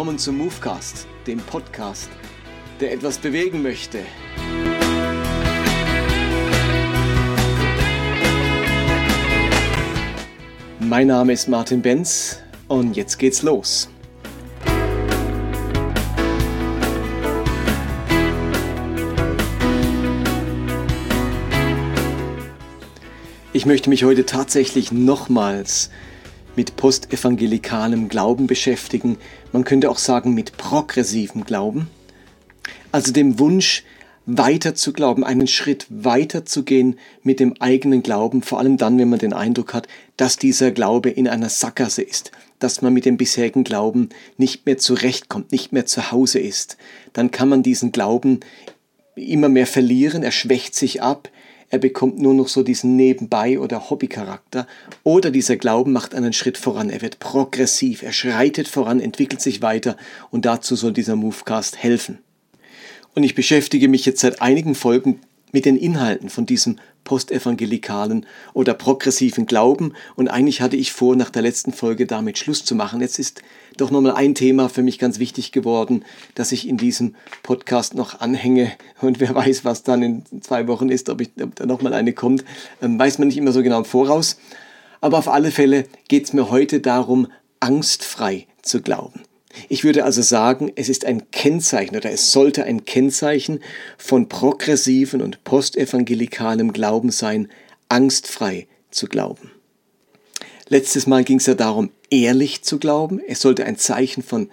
willkommen 0.00 0.18
zum 0.18 0.38
Movecast, 0.38 1.06
dem 1.26 1.40
Podcast, 1.40 2.08
der 2.80 2.90
etwas 2.94 3.18
bewegen 3.18 3.60
möchte. 3.60 3.98
Mein 10.78 11.08
Name 11.08 11.34
ist 11.34 11.48
Martin 11.48 11.82
Benz 11.82 12.40
und 12.66 12.96
jetzt 12.96 13.18
geht's 13.18 13.42
los. 13.42 13.90
Ich 23.52 23.66
möchte 23.66 23.90
mich 23.90 24.04
heute 24.04 24.24
tatsächlich 24.24 24.92
nochmals 24.92 25.90
mit 26.60 26.76
postevangelikalen 26.76 28.10
Glauben 28.10 28.46
beschäftigen. 28.46 29.16
Man 29.50 29.64
könnte 29.64 29.88
auch 29.88 29.96
sagen 29.96 30.34
mit 30.34 30.58
progressivem 30.58 31.44
Glauben. 31.44 31.88
Also 32.92 33.12
dem 33.12 33.38
Wunsch, 33.38 33.82
weiter 34.26 34.74
zu 34.74 34.92
glauben, 34.92 35.24
einen 35.24 35.46
Schritt 35.46 35.86
weiter 35.88 36.44
zu 36.44 36.62
gehen 36.62 36.98
mit 37.22 37.40
dem 37.40 37.54
eigenen 37.60 38.02
Glauben, 38.02 38.42
vor 38.42 38.58
allem 38.58 38.76
dann, 38.76 38.98
wenn 38.98 39.08
man 39.08 39.18
den 39.18 39.32
Eindruck 39.32 39.72
hat, 39.72 39.88
dass 40.18 40.36
dieser 40.36 40.70
Glaube 40.70 41.08
in 41.08 41.28
einer 41.28 41.48
Sackgasse 41.48 42.02
ist, 42.02 42.30
dass 42.58 42.82
man 42.82 42.92
mit 42.92 43.06
dem 43.06 43.16
bisherigen 43.16 43.64
Glauben 43.64 44.10
nicht 44.36 44.66
mehr 44.66 44.76
zurechtkommt, 44.76 45.52
nicht 45.52 45.72
mehr 45.72 45.86
zu 45.86 46.12
Hause 46.12 46.40
ist. 46.40 46.76
Dann 47.14 47.30
kann 47.30 47.48
man 47.48 47.62
diesen 47.62 47.90
Glauben 47.90 48.40
immer 49.14 49.48
mehr 49.48 49.66
verlieren, 49.66 50.22
er 50.22 50.30
schwächt 50.30 50.74
sich 50.74 51.00
ab, 51.00 51.30
er 51.70 51.78
bekommt 51.78 52.18
nur 52.18 52.34
noch 52.34 52.48
so 52.48 52.62
diesen 52.62 52.96
Nebenbei- 52.96 53.58
oder 53.58 53.88
Hobbycharakter. 53.88 54.66
Oder 55.04 55.30
dieser 55.30 55.56
Glauben 55.56 55.92
macht 55.92 56.14
einen 56.14 56.32
Schritt 56.32 56.58
voran, 56.58 56.90
er 56.90 57.00
wird 57.00 57.20
progressiv, 57.20 58.02
er 58.02 58.12
schreitet 58.12 58.68
voran, 58.68 59.00
entwickelt 59.00 59.40
sich 59.40 59.62
weiter 59.62 59.96
und 60.30 60.44
dazu 60.44 60.74
soll 60.74 60.92
dieser 60.92 61.16
Movecast 61.16 61.78
helfen. 61.78 62.18
Und 63.14 63.22
ich 63.22 63.34
beschäftige 63.34 63.88
mich 63.88 64.04
jetzt 64.04 64.20
seit 64.20 64.42
einigen 64.42 64.74
Folgen 64.74 65.20
mit 65.52 65.64
den 65.64 65.76
Inhalten 65.76 66.28
von 66.28 66.46
diesem 66.46 66.76
postevangelikalen 67.04 68.26
oder 68.52 68.74
progressiven 68.74 69.46
Glauben. 69.46 69.94
Und 70.16 70.28
eigentlich 70.28 70.60
hatte 70.60 70.76
ich 70.76 70.92
vor, 70.92 71.16
nach 71.16 71.30
der 71.30 71.42
letzten 71.42 71.72
Folge 71.72 72.06
damit 72.06 72.38
Schluss 72.38 72.64
zu 72.64 72.74
machen. 72.74 73.00
Jetzt 73.00 73.18
ist 73.18 73.42
doch 73.76 73.90
nochmal 73.90 74.14
ein 74.14 74.34
Thema 74.34 74.68
für 74.68 74.82
mich 74.82 74.98
ganz 74.98 75.18
wichtig 75.18 75.52
geworden, 75.52 76.04
dass 76.34 76.52
ich 76.52 76.68
in 76.68 76.76
diesem 76.76 77.14
Podcast 77.42 77.94
noch 77.94 78.20
anhänge. 78.20 78.72
Und 79.00 79.20
wer 79.20 79.34
weiß, 79.34 79.64
was 79.64 79.82
dann 79.82 80.02
in 80.02 80.42
zwei 80.42 80.68
Wochen 80.68 80.88
ist, 80.88 81.08
ob, 81.08 81.20
ich, 81.20 81.30
ob 81.42 81.54
da 81.56 81.66
nochmal 81.66 81.94
eine 81.94 82.12
kommt, 82.12 82.44
ähm, 82.82 82.98
weiß 82.98 83.18
man 83.18 83.28
nicht 83.28 83.38
immer 83.38 83.52
so 83.52 83.62
genau 83.62 83.78
im 83.78 83.84
Voraus. 83.84 84.38
Aber 85.00 85.18
auf 85.18 85.28
alle 85.28 85.50
Fälle 85.50 85.86
geht 86.08 86.24
es 86.24 86.32
mir 86.32 86.50
heute 86.50 86.80
darum, 86.80 87.28
angstfrei 87.60 88.46
zu 88.62 88.82
glauben. 88.82 89.22
Ich 89.68 89.84
würde 89.84 90.04
also 90.04 90.22
sagen, 90.22 90.72
es 90.76 90.88
ist 90.88 91.04
ein 91.04 91.30
Kennzeichen 91.30 91.96
oder 91.96 92.10
es 92.10 92.32
sollte 92.32 92.64
ein 92.64 92.84
Kennzeichen 92.84 93.60
von 93.98 94.28
progressiven 94.28 95.22
und 95.22 95.42
postevangelikalem 95.44 96.72
Glauben 96.72 97.10
sein, 97.10 97.48
angstfrei 97.88 98.66
zu 98.90 99.06
glauben. 99.06 99.50
Letztes 100.68 101.08
Mal 101.08 101.24
ging 101.24 101.38
es 101.38 101.46
ja 101.46 101.54
darum, 101.54 101.90
ehrlich 102.10 102.62
zu 102.62 102.78
glauben. 102.78 103.20
Es 103.26 103.40
sollte 103.40 103.64
ein 103.64 103.76
Zeichen 103.76 104.22
von 104.22 104.48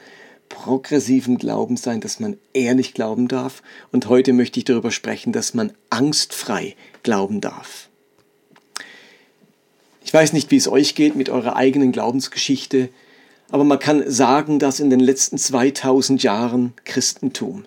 progressivem 0.50 1.38
Glauben 1.38 1.78
sein, 1.78 2.02
dass 2.02 2.20
man 2.20 2.38
ehrlich 2.54 2.96
glauben 2.96 3.28
darf. 3.28 3.62
Und 3.92 4.10
heute 4.10 4.34
möchte 4.34 4.60
ich 4.60 4.66
darüber 4.66 4.92
sprechen, 4.92 5.32
dass 5.32 5.54
man 5.54 5.74
angstfrei 5.92 6.76
glauben 7.04 7.40
darf. 7.40 7.90
Ich 10.04 10.14
weiß 10.14 10.34
nicht, 10.34 10.50
wie 10.52 10.58
es 10.58 10.68
euch 10.68 10.96
geht 10.96 11.16
mit 11.16 11.30
eurer 11.30 11.56
eigenen 11.56 11.92
Glaubensgeschichte. 11.92 12.90
Aber 13.50 13.64
man 13.64 13.80
kann 13.80 14.10
sagen, 14.10 14.60
dass 14.60 14.80
in 14.80 14.90
den 14.90 15.00
letzten 15.00 15.38
2000 15.38 16.22
Jahren 16.24 16.74
Christentum 16.84 17.66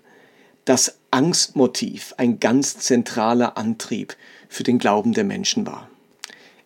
das 0.65 0.99
Angstmotiv 1.11 2.15
ein 2.19 2.39
ganz 2.39 2.79
zentraler 2.79 3.57
Antrieb 3.57 4.17
für 4.49 4.63
den 4.63 4.79
Glauben 4.79 5.13
der 5.13 5.25
Menschen 5.25 5.67
war. 5.67 5.89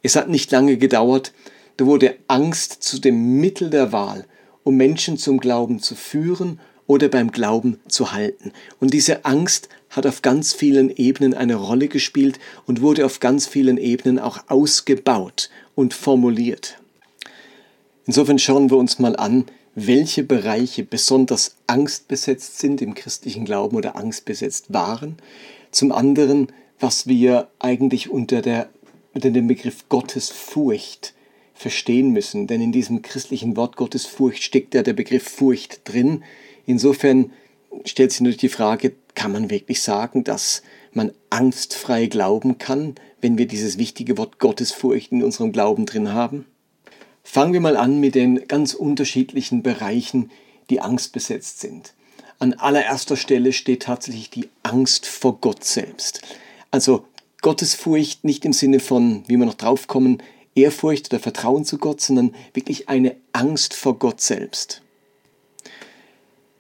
Es 0.03 0.17
hat 0.17 0.29
nicht 0.29 0.51
lange 0.51 0.77
gedauert, 0.77 1.33
da 1.77 1.87
wurde 1.87 2.17
Angst 2.29 2.83
zu 2.83 3.01
dem 3.01 3.41
Mittel 3.41 3.71
der 3.71 3.93
Wahl, 3.93 4.27
um 4.63 4.77
Menschen 4.77 5.17
zum 5.17 5.41
Glauben 5.41 5.81
zu 5.81 5.95
führen 5.95 6.61
oder 6.87 7.09
beim 7.09 7.31
Glauben 7.31 7.81
zu 7.89 8.13
halten. 8.13 8.53
Und 8.81 8.93
diese 8.93 9.25
Angst 9.25 9.69
hat 9.91 10.07
auf 10.07 10.23
ganz 10.23 10.53
vielen 10.53 10.95
Ebenen 10.95 11.35
eine 11.35 11.55
Rolle 11.55 11.89
gespielt 11.89 12.39
und 12.67 12.81
wurde 12.81 13.07
auf 13.07 13.21
ganz 13.21 13.47
vielen 13.47 13.79
Ebenen 13.79 14.19
auch 14.19 14.45
ausgebaut 14.49 15.51
und 15.75 15.95
formuliert. 15.95 16.79
Insofern 18.07 18.39
schauen 18.39 18.71
wir 18.71 18.77
uns 18.77 18.99
mal 18.99 19.17
an, 19.17 19.47
welche 19.75 20.23
Bereiche 20.23 20.85
besonders 20.85 21.57
angstbesetzt 21.67 22.59
sind 22.59 22.81
im 22.81 22.95
christlichen 22.95 23.45
Glauben 23.45 23.77
oder 23.77 23.97
angstbesetzt 23.97 24.73
waren. 24.73 25.17
Zum 25.71 25.91
anderen, 25.91 26.49
was 26.79 27.07
wir 27.07 27.49
eigentlich 27.59 28.11
unter, 28.11 28.43
der, 28.43 28.69
unter 29.15 29.31
dem 29.31 29.49
Begriff 29.49 29.89
Gottesfurcht 29.89 31.15
verstehen 31.55 32.11
müssen. 32.11 32.47
Denn 32.47 32.61
in 32.61 32.73
diesem 32.73 33.03
christlichen 33.03 33.57
Wort 33.57 33.77
Gottesfurcht 33.77 34.43
steckt 34.43 34.75
ja 34.75 34.83
der 34.83 34.93
Begriff 34.93 35.29
Furcht 35.29 35.81
drin. 35.85 36.23
Insofern 36.67 37.33
stellt 37.85 38.13
sich 38.13 38.21
natürlich 38.21 38.39
die 38.39 38.49
Frage, 38.49 38.93
kann 39.15 39.33
man 39.33 39.51
wirklich 39.51 39.83
sagen, 39.83 40.25
dass 40.25 40.63
man 40.93 41.13
angstfrei 41.31 42.07
glauben 42.07 42.59
kann, 42.59 42.97
wenn 43.21 43.39
wir 43.39 43.47
dieses 43.47 43.79
wichtige 43.79 44.19
Wort 44.19 44.39
Gottesfurcht 44.39 45.13
in 45.13 45.23
unserem 45.23 45.53
Glauben 45.53 45.87
drin 45.87 46.13
haben? 46.13 46.47
Fangen 47.25 47.55
wir 47.55 47.61
mal 47.61 47.77
an 47.77 47.99
mit 47.99 48.15
den 48.15 48.47
ganz 48.47 48.75
unterschiedlichen 48.75 49.63
Bereichen, 49.63 50.31
die 50.71 50.81
angstbesetzt 50.81 51.61
sind. 51.61 51.95
An 52.39 52.53
allererster 52.53 53.17
Stelle 53.17 53.53
steht 53.53 53.83
tatsächlich 53.83 54.31
die 54.31 54.49
Angst 54.63 55.07
vor 55.07 55.39
Gott 55.41 55.65
selbst. 55.65 56.21
Also 56.71 57.07
Gottesfurcht 57.41 58.25
nicht 58.25 58.45
im 58.45 58.53
Sinne 58.53 58.79
von, 58.79 59.25
wie 59.27 59.37
wir 59.37 59.47
noch 59.47 59.55
draufkommen, 59.55 60.23
Ehrfurcht 60.55 61.13
oder 61.13 61.21
Vertrauen 61.21 61.65
zu 61.65 61.79
Gott, 61.79 62.01
sondern 62.01 62.35
wirklich 62.53 62.89
eine 62.89 63.17
Angst 63.33 63.75
vor 63.75 63.99
Gott 63.99 64.21
selbst. 64.21 64.83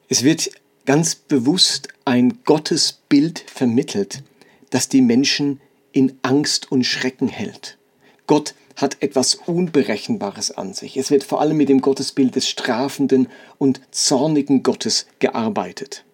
Es 0.08 0.24
wird 0.24 0.50
ganz 0.86 1.14
bewusst 1.14 1.88
ein 2.04 2.40
Gottesbild 2.44 3.44
vermittelt, 3.46 4.22
das 4.70 4.88
die 4.88 5.02
Menschen 5.02 5.60
in 5.92 6.18
Angst 6.22 6.70
und 6.72 6.84
Schrecken 6.84 7.28
hält. 7.28 7.78
Gott 8.26 8.54
hat 8.76 8.96
etwas 9.00 9.34
Unberechenbares 9.34 10.50
an 10.50 10.74
sich. 10.74 10.96
Es 10.96 11.10
wird 11.10 11.24
vor 11.24 11.40
allem 11.40 11.56
mit 11.56 11.68
dem 11.68 11.80
Gottesbild 11.80 12.34
des 12.34 12.48
strafenden 12.48 13.28
und 13.58 13.80
zornigen 13.90 14.62
Gottes 14.62 15.06
gearbeitet. 15.18 16.04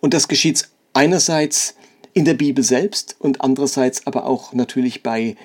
Und 0.00 0.14
das 0.14 0.28
geschieht 0.28 0.68
einerseits 0.92 1.74
in 2.12 2.24
der 2.24 2.34
Bibel 2.34 2.62
selbst 2.62 3.16
und 3.18 3.40
andererseits 3.40 4.06
aber 4.06 4.26
auch 4.26 4.52
natürlich 4.52 5.02
bei 5.02 5.36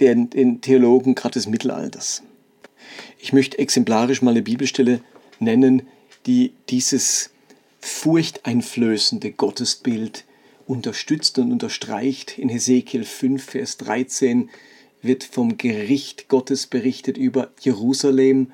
den, 0.00 0.28
den 0.30 0.60
Theologen 0.60 1.14
gerade 1.14 1.34
des 1.34 1.46
Mittelalters. 1.46 2.22
Ich 3.18 3.32
möchte 3.32 3.58
exemplarisch 3.58 4.22
mal 4.22 4.32
eine 4.32 4.42
Bibelstelle 4.42 5.00
nennen, 5.38 5.82
die 6.26 6.52
dieses 6.68 7.30
furchteinflößende 7.80 9.30
Gottesbild 9.32 10.24
unterstützt 10.66 11.38
und 11.38 11.52
unterstreicht. 11.52 12.38
In 12.38 12.48
Hesekiel 12.48 13.04
5, 13.04 13.44
Vers 13.44 13.76
13 13.76 14.50
wird 15.06 15.24
vom 15.24 15.56
Gericht 15.58 16.28
Gottes 16.28 16.66
berichtet 16.66 17.16
über 17.18 17.50
Jerusalem. 17.60 18.52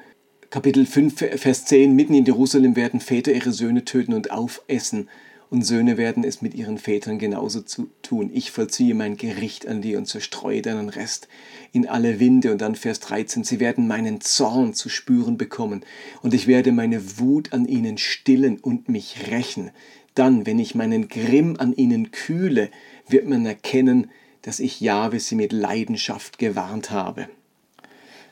Kapitel 0.50 0.86
5, 0.86 1.14
Vers 1.36 1.64
10, 1.66 1.94
mitten 1.94 2.14
in 2.14 2.24
Jerusalem 2.24 2.76
werden 2.76 3.00
Väter 3.00 3.32
ihre 3.32 3.52
Söhne 3.52 3.84
töten 3.84 4.12
und 4.12 4.30
aufessen, 4.30 5.08
und 5.52 5.66
Söhne 5.66 5.98
werden 5.98 6.24
es 6.24 6.40
mit 6.40 6.54
ihren 6.54 6.78
Vätern 6.78 7.18
genauso 7.18 7.60
zu 7.60 7.90
tun. 8.00 8.30
Ich 8.32 8.50
vollziehe 8.50 8.94
mein 8.94 9.18
Gericht 9.18 9.68
an 9.68 9.82
dir 9.82 9.98
und 9.98 10.06
zerstreue 10.06 10.62
deinen 10.62 10.88
Rest 10.88 11.28
in 11.72 11.86
alle 11.86 12.20
Winde. 12.20 12.52
Und 12.52 12.62
dann 12.62 12.74
Vers 12.74 13.00
13, 13.00 13.44
sie 13.44 13.60
werden 13.60 13.86
meinen 13.86 14.22
Zorn 14.22 14.72
zu 14.72 14.88
spüren 14.88 15.36
bekommen, 15.36 15.84
und 16.22 16.32
ich 16.32 16.46
werde 16.46 16.72
meine 16.72 17.18
Wut 17.18 17.52
an 17.52 17.66
ihnen 17.66 17.98
stillen 17.98 18.60
und 18.60 18.88
mich 18.88 19.30
rächen. 19.30 19.72
Dann, 20.14 20.46
wenn 20.46 20.58
ich 20.58 20.74
meinen 20.74 21.08
Grimm 21.08 21.56
an 21.58 21.74
ihnen 21.74 22.12
kühle, 22.12 22.70
wird 23.06 23.28
man 23.28 23.44
erkennen, 23.44 24.10
dass 24.42 24.60
ich 24.60 24.80
Jahwe 24.80 25.20
sie 25.20 25.36
mit 25.36 25.52
Leidenschaft 25.52 26.38
gewarnt 26.38 26.90
habe. 26.90 27.28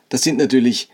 Das 0.09 0.23
sind 0.23 0.37
natürlich 0.37 0.89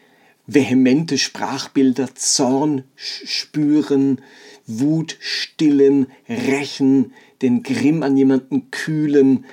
vehemente 0.45 1.17
Sprachbilder, 1.17 2.15
Zorn 2.15 2.83
spüren, 2.95 4.21
Wut 4.65 5.17
stillen, 5.19 6.07
rächen, 6.29 7.13
den 7.41 7.63
Grimm 7.63 8.03
an 8.03 8.15
jemanden 8.15 8.71
kühlen. 8.71 9.45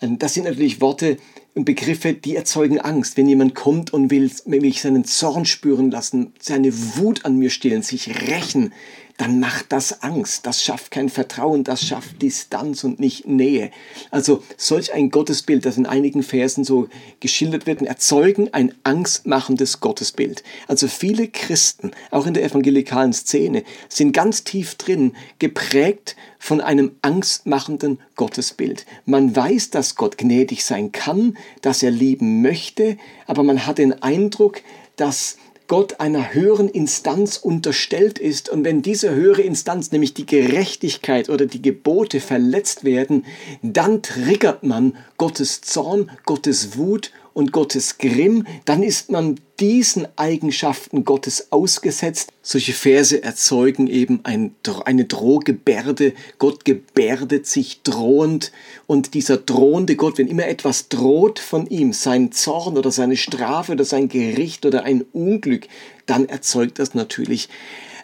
Das 0.00 0.34
sind 0.34 0.44
natürlich 0.44 0.80
Worte, 0.80 1.18
Begriffe, 1.54 2.14
die 2.14 2.36
erzeugen 2.36 2.80
Angst. 2.80 3.16
Wenn 3.16 3.28
jemand 3.28 3.54
kommt 3.54 3.92
und 3.92 4.10
will, 4.10 4.30
will 4.46 4.64
seinen 4.80 5.04
Zorn 5.04 5.44
spüren 5.44 5.90
lassen, 5.90 6.32
seine 6.38 6.72
Wut 6.96 7.24
an 7.24 7.36
mir 7.36 7.50
stillen, 7.50 7.82
sich 7.82 8.08
rächen, 8.28 8.72
dann 9.20 9.38
macht 9.38 9.66
das 9.68 10.02
Angst. 10.02 10.46
Das 10.46 10.62
schafft 10.62 10.90
kein 10.90 11.10
Vertrauen, 11.10 11.62
das 11.62 11.84
schafft 11.84 12.22
Distanz 12.22 12.84
und 12.84 13.00
nicht 13.00 13.26
Nähe. 13.26 13.70
Also 14.10 14.42
solch 14.56 14.94
ein 14.94 15.10
Gottesbild, 15.10 15.66
das 15.66 15.76
in 15.76 15.84
einigen 15.84 16.22
Versen 16.22 16.64
so 16.64 16.88
geschildert 17.20 17.66
wird, 17.66 17.82
erzeugen 17.82 18.48
ein 18.54 18.72
angstmachendes 18.82 19.80
Gottesbild. 19.80 20.42
Also 20.68 20.88
viele 20.88 21.28
Christen, 21.28 21.90
auch 22.10 22.26
in 22.26 22.32
der 22.32 22.44
evangelikalen 22.44 23.12
Szene, 23.12 23.62
sind 23.90 24.12
ganz 24.12 24.42
tief 24.42 24.76
drin 24.76 25.12
geprägt 25.38 26.16
von 26.38 26.62
einem 26.62 26.92
angstmachenden 27.02 28.00
Gottesbild. 28.16 28.86
Man 29.04 29.36
weiß, 29.36 29.68
dass 29.68 29.96
Gott 29.96 30.16
gnädig 30.16 30.64
sein 30.64 30.92
kann, 30.92 31.36
dass 31.60 31.82
er 31.82 31.90
lieben 31.90 32.40
möchte, 32.40 32.96
aber 33.26 33.42
man 33.42 33.66
hat 33.66 33.76
den 33.76 34.02
Eindruck, 34.02 34.62
dass 34.96 35.36
Gott 35.70 36.00
einer 36.00 36.34
höheren 36.34 36.68
Instanz 36.68 37.36
unterstellt 37.36 38.18
ist. 38.18 38.48
Und 38.48 38.64
wenn 38.64 38.82
diese 38.82 39.14
höhere 39.14 39.42
Instanz, 39.42 39.92
nämlich 39.92 40.14
die 40.14 40.26
Gerechtigkeit 40.26 41.28
oder 41.30 41.46
die 41.46 41.62
Gebote 41.62 42.18
verletzt 42.18 42.82
werden, 42.82 43.24
dann 43.62 44.02
triggert 44.02 44.64
man 44.64 44.96
Gottes 45.16 45.60
Zorn, 45.60 46.10
Gottes 46.26 46.76
Wut 46.76 47.12
und 47.32 47.52
Gottes 47.52 47.98
Grimm, 47.98 48.46
dann 48.64 48.82
ist 48.82 49.10
man 49.10 49.40
diesen 49.60 50.06
Eigenschaften 50.16 51.04
Gottes 51.04 51.52
ausgesetzt. 51.52 52.32
Solche 52.42 52.72
Verse 52.72 53.22
erzeugen 53.22 53.86
eben 53.86 54.20
ein, 54.22 54.54
eine 54.84 55.04
Drohgebärde. 55.04 56.14
Gott 56.38 56.64
gebärdet 56.64 57.46
sich 57.46 57.82
drohend 57.82 58.52
und 58.86 59.14
dieser 59.14 59.36
drohende 59.36 59.96
Gott, 59.96 60.18
wenn 60.18 60.28
immer 60.28 60.46
etwas 60.46 60.88
droht 60.88 61.38
von 61.38 61.66
ihm, 61.66 61.92
sein 61.92 62.32
Zorn 62.32 62.78
oder 62.78 62.90
seine 62.90 63.16
Strafe 63.16 63.72
oder 63.72 63.84
sein 63.84 64.08
Gericht 64.08 64.64
oder 64.64 64.84
ein 64.84 65.04
Unglück, 65.12 65.68
dann 66.06 66.28
erzeugt 66.28 66.78
das 66.78 66.94
natürlich 66.94 67.48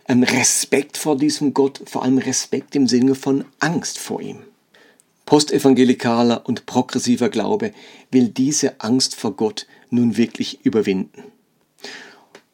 Respekt 0.09 0.97
vor 0.97 1.17
diesem 1.17 1.53
Gott, 1.55 1.81
vor 1.87 2.05
allem 2.05 2.19
Respekt 2.19 2.77
im 2.77 2.87
Sinne 2.87 3.15
von 3.15 3.45
Angst 3.59 3.99
vor 3.99 4.21
ihm. 4.21 4.39
Postevangelikaler 5.27 6.47
und 6.47 6.67
progressiver 6.67 7.29
Glaube 7.29 7.73
will 8.11 8.29
diese 8.29 8.81
Angst 8.81 9.17
vor 9.17 9.33
Gott 9.33 9.67
nun 9.91 10.17
wirklich 10.17 10.65
überwinden. 10.65 11.25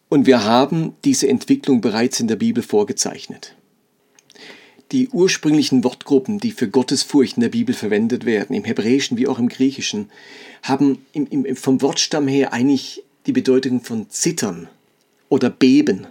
Und 0.08 0.26
wir 0.26 0.44
haben 0.44 0.94
diese 1.04 1.28
Entwicklung 1.28 1.80
bereits 1.80 2.18
in 2.18 2.28
der 2.28 2.36
Bibel 2.36 2.62
vorgezeichnet. 2.62 3.54
Die 4.90 5.08
ursprünglichen 5.08 5.84
Wortgruppen, 5.84 6.38
die 6.38 6.50
für 6.50 6.68
Gottesfurcht 6.68 7.36
in 7.36 7.42
der 7.42 7.48
Bibel 7.48 7.74
verwendet 7.74 8.26
werden, 8.26 8.54
im 8.54 8.64
Hebräischen 8.64 9.16
wie 9.16 9.26
auch 9.28 9.38
im 9.38 9.48
Griechischen, 9.48 10.10
haben 10.62 11.04
vom 11.54 11.80
Wortstamm 11.80 12.28
her 12.28 12.52
eigentlich 12.52 13.02
die 13.26 13.32
Bedeutung 13.32 13.82
von 13.82 14.10
zittern 14.10 14.68
oder 15.28 15.48
beben 15.48 16.06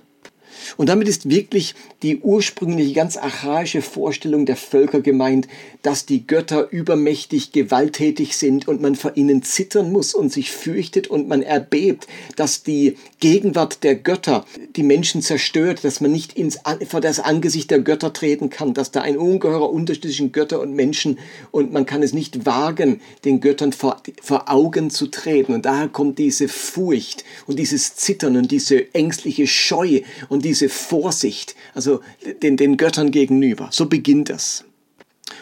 und 0.77 0.89
damit 0.89 1.07
ist 1.07 1.29
wirklich 1.29 1.75
die 2.03 2.19
ursprüngliche 2.19 2.93
ganz 2.93 3.17
archaische 3.17 3.81
Vorstellung 3.81 4.45
der 4.45 4.55
Völker 4.55 5.01
gemeint, 5.01 5.47
dass 5.81 6.05
die 6.05 6.25
Götter 6.25 6.69
übermächtig 6.71 7.51
gewalttätig 7.51 8.37
sind 8.37 8.67
und 8.67 8.81
man 8.81 8.95
vor 8.95 9.15
ihnen 9.15 9.43
zittern 9.43 9.91
muss 9.91 10.13
und 10.13 10.31
sich 10.31 10.51
fürchtet 10.51 11.07
und 11.07 11.27
man 11.27 11.41
erbebt, 11.41 12.07
dass 12.35 12.63
die 12.63 12.97
Gegenwart 13.19 13.83
der 13.83 13.95
Götter 13.95 14.45
die 14.75 14.83
Menschen 14.83 15.21
zerstört, 15.21 15.83
dass 15.83 16.01
man 16.01 16.11
nicht 16.11 16.33
ins, 16.33 16.59
vor 16.87 17.01
das 17.01 17.19
Angesicht 17.19 17.71
der 17.71 17.79
Götter 17.79 18.13
treten 18.13 18.49
kann, 18.49 18.73
dass 18.73 18.91
da 18.91 19.01
ein 19.01 19.17
ungeheurer 19.17 19.69
Unterschied 19.69 20.03
zwischen 20.03 20.31
Götter 20.31 20.59
und 20.59 20.73
Menschen 20.73 21.19
und 21.51 21.71
man 21.71 21.85
kann 21.85 22.03
es 22.03 22.13
nicht 22.13 22.45
wagen, 22.45 23.01
den 23.25 23.39
Göttern 23.41 23.73
vor, 23.73 24.01
vor 24.21 24.49
Augen 24.49 24.89
zu 24.89 25.07
treten. 25.07 25.53
Und 25.53 25.65
daher 25.65 25.87
kommt 25.87 26.19
diese 26.19 26.47
Furcht 26.47 27.23
und 27.47 27.59
dieses 27.59 27.95
Zittern 27.95 28.37
und 28.37 28.51
diese 28.51 28.93
ängstliche 28.93 29.47
Scheu 29.47 30.01
und 30.29 30.40
diese 30.41 30.69
Vorsicht, 30.69 31.55
also 31.73 32.01
den, 32.41 32.57
den 32.57 32.77
Göttern 32.77 33.11
gegenüber. 33.11 33.69
So 33.71 33.87
beginnt 33.87 34.29
das. 34.29 34.65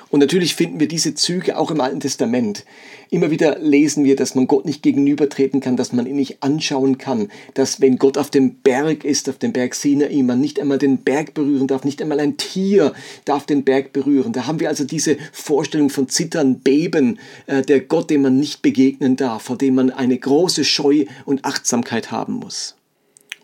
Und 0.09 0.19
natürlich 0.19 0.55
finden 0.55 0.79
wir 0.79 0.87
diese 0.87 1.13
Züge 1.13 1.57
auch 1.57 1.71
im 1.71 1.81
Alten 1.81 1.99
Testament. 1.99 2.65
Immer 3.11 3.31
wieder 3.31 3.57
lesen 3.59 4.03
wir, 4.03 4.15
dass 4.15 4.35
man 4.35 4.47
Gott 4.47 4.65
nicht 4.65 4.83
gegenübertreten 4.83 5.61
kann, 5.61 5.77
dass 5.77 5.93
man 5.93 6.05
ihn 6.05 6.15
nicht 6.15 6.43
anschauen 6.43 6.97
kann, 6.97 7.29
dass 7.53 7.81
wenn 7.81 7.97
Gott 7.97 8.17
auf 8.17 8.29
dem 8.29 8.55
Berg 8.55 9.03
ist, 9.03 9.29
auf 9.29 9.37
dem 9.37 9.51
Berg 9.53 9.75
Sinai, 9.75 10.21
man 10.23 10.39
nicht 10.39 10.59
einmal 10.59 10.77
den 10.77 10.99
Berg 10.99 11.33
berühren 11.33 11.67
darf, 11.67 11.83
nicht 11.83 12.01
einmal 12.01 12.19
ein 12.19 12.37
Tier 12.37 12.93
darf 13.25 13.45
den 13.45 13.63
Berg 13.63 13.93
berühren. 13.93 14.33
Da 14.33 14.45
haben 14.45 14.59
wir 14.59 14.69
also 14.69 14.83
diese 14.83 15.17
Vorstellung 15.31 15.89
von 15.89 16.07
Zittern, 16.07 16.59
Beben, 16.59 17.19
äh, 17.47 17.61
der 17.61 17.79
Gott, 17.81 18.09
dem 18.09 18.23
man 18.23 18.39
nicht 18.39 18.61
begegnen 18.61 19.15
darf, 19.15 19.43
vor 19.43 19.57
dem 19.57 19.75
man 19.75 19.89
eine 19.91 20.17
große 20.17 20.63
Scheu 20.63 21.05
und 21.25 21.45
Achtsamkeit 21.45 22.11
haben 22.11 22.33
muss. 22.33 22.75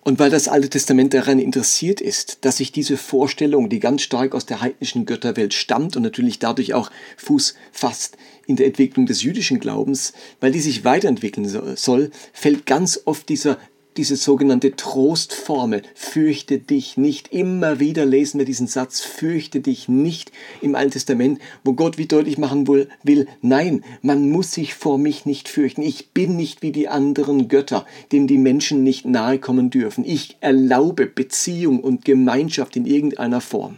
Und 0.08 0.20
weil 0.20 0.30
das 0.30 0.48
Alte 0.48 0.70
Testament 0.70 1.16
daran 1.16 1.40
interessiert 1.40 2.00
ist, 2.00 2.38
dass 2.42 2.58
sich 2.58 2.72
diese 2.72 2.96
Vorstellung, 2.96 3.70
die 3.70 3.80
ganz 3.80 4.04
stark 4.04 4.36
aus 4.36 4.46
der 4.46 4.62
heidnischen 4.62 5.08
Götterwelt 5.08 5.56
stammt 5.56 5.98
und 5.98 6.04
natürlich 6.04 6.38
dadurch 6.38 6.76
auch 6.76 6.92
Fuß 7.18 7.56
fasst 7.72 8.16
in 8.46 8.56
der 8.56 8.68
Entwicklung 8.68 9.08
des 9.08 9.24
jüdischen 9.24 9.60
Glaubens, 9.60 10.14
weil 10.40 10.52
die 10.52 10.60
sich 10.60 10.84
weiterentwickeln 10.84 11.76
soll, 11.76 12.12
fällt 12.34 12.68
ganz 12.68 13.02
oft 13.06 13.28
dieser 13.30 13.58
diese 13.98 14.16
sogenannte 14.16 14.76
Trostformel, 14.76 15.82
fürchte 15.94 16.60
dich 16.60 16.98
nicht. 16.98 17.32
Immer 17.32 17.80
wieder 17.80 18.06
lesen 18.06 18.40
wir 18.40 18.46
diesen 18.46 18.68
Satz, 18.68 19.02
fürchte 19.02 19.62
dich 19.62 19.88
nicht 19.88 20.32
im 20.62 20.76
Alten 20.76 20.92
Testament, 20.92 21.40
wo 21.64 21.74
Gott 21.74 21.98
wie 21.98 22.06
deutlich 22.06 22.38
machen 22.38 22.68
will, 22.68 23.28
nein, 23.42 23.84
man 24.02 24.30
muss 24.30 24.52
sich 24.52 24.74
vor 24.74 24.98
mich 24.98 25.26
nicht 25.26 25.48
fürchten. 25.48 25.82
Ich 25.82 26.10
bin 26.12 26.36
nicht 26.36 26.62
wie 26.62 26.72
die 26.72 26.88
anderen 26.88 27.48
Götter, 27.48 27.86
denen 28.12 28.28
die 28.28 28.38
Menschen 28.38 28.84
nicht 28.84 29.06
nahe 29.06 29.40
kommen 29.40 29.70
dürfen. 29.70 30.04
Ich 30.06 30.38
erlaube 30.42 31.06
Beziehung 31.06 31.80
und 31.80 32.06
Gemeinschaft 32.06 32.76
in 32.76 32.86
irgendeiner 32.86 33.42
Form. 33.42 33.78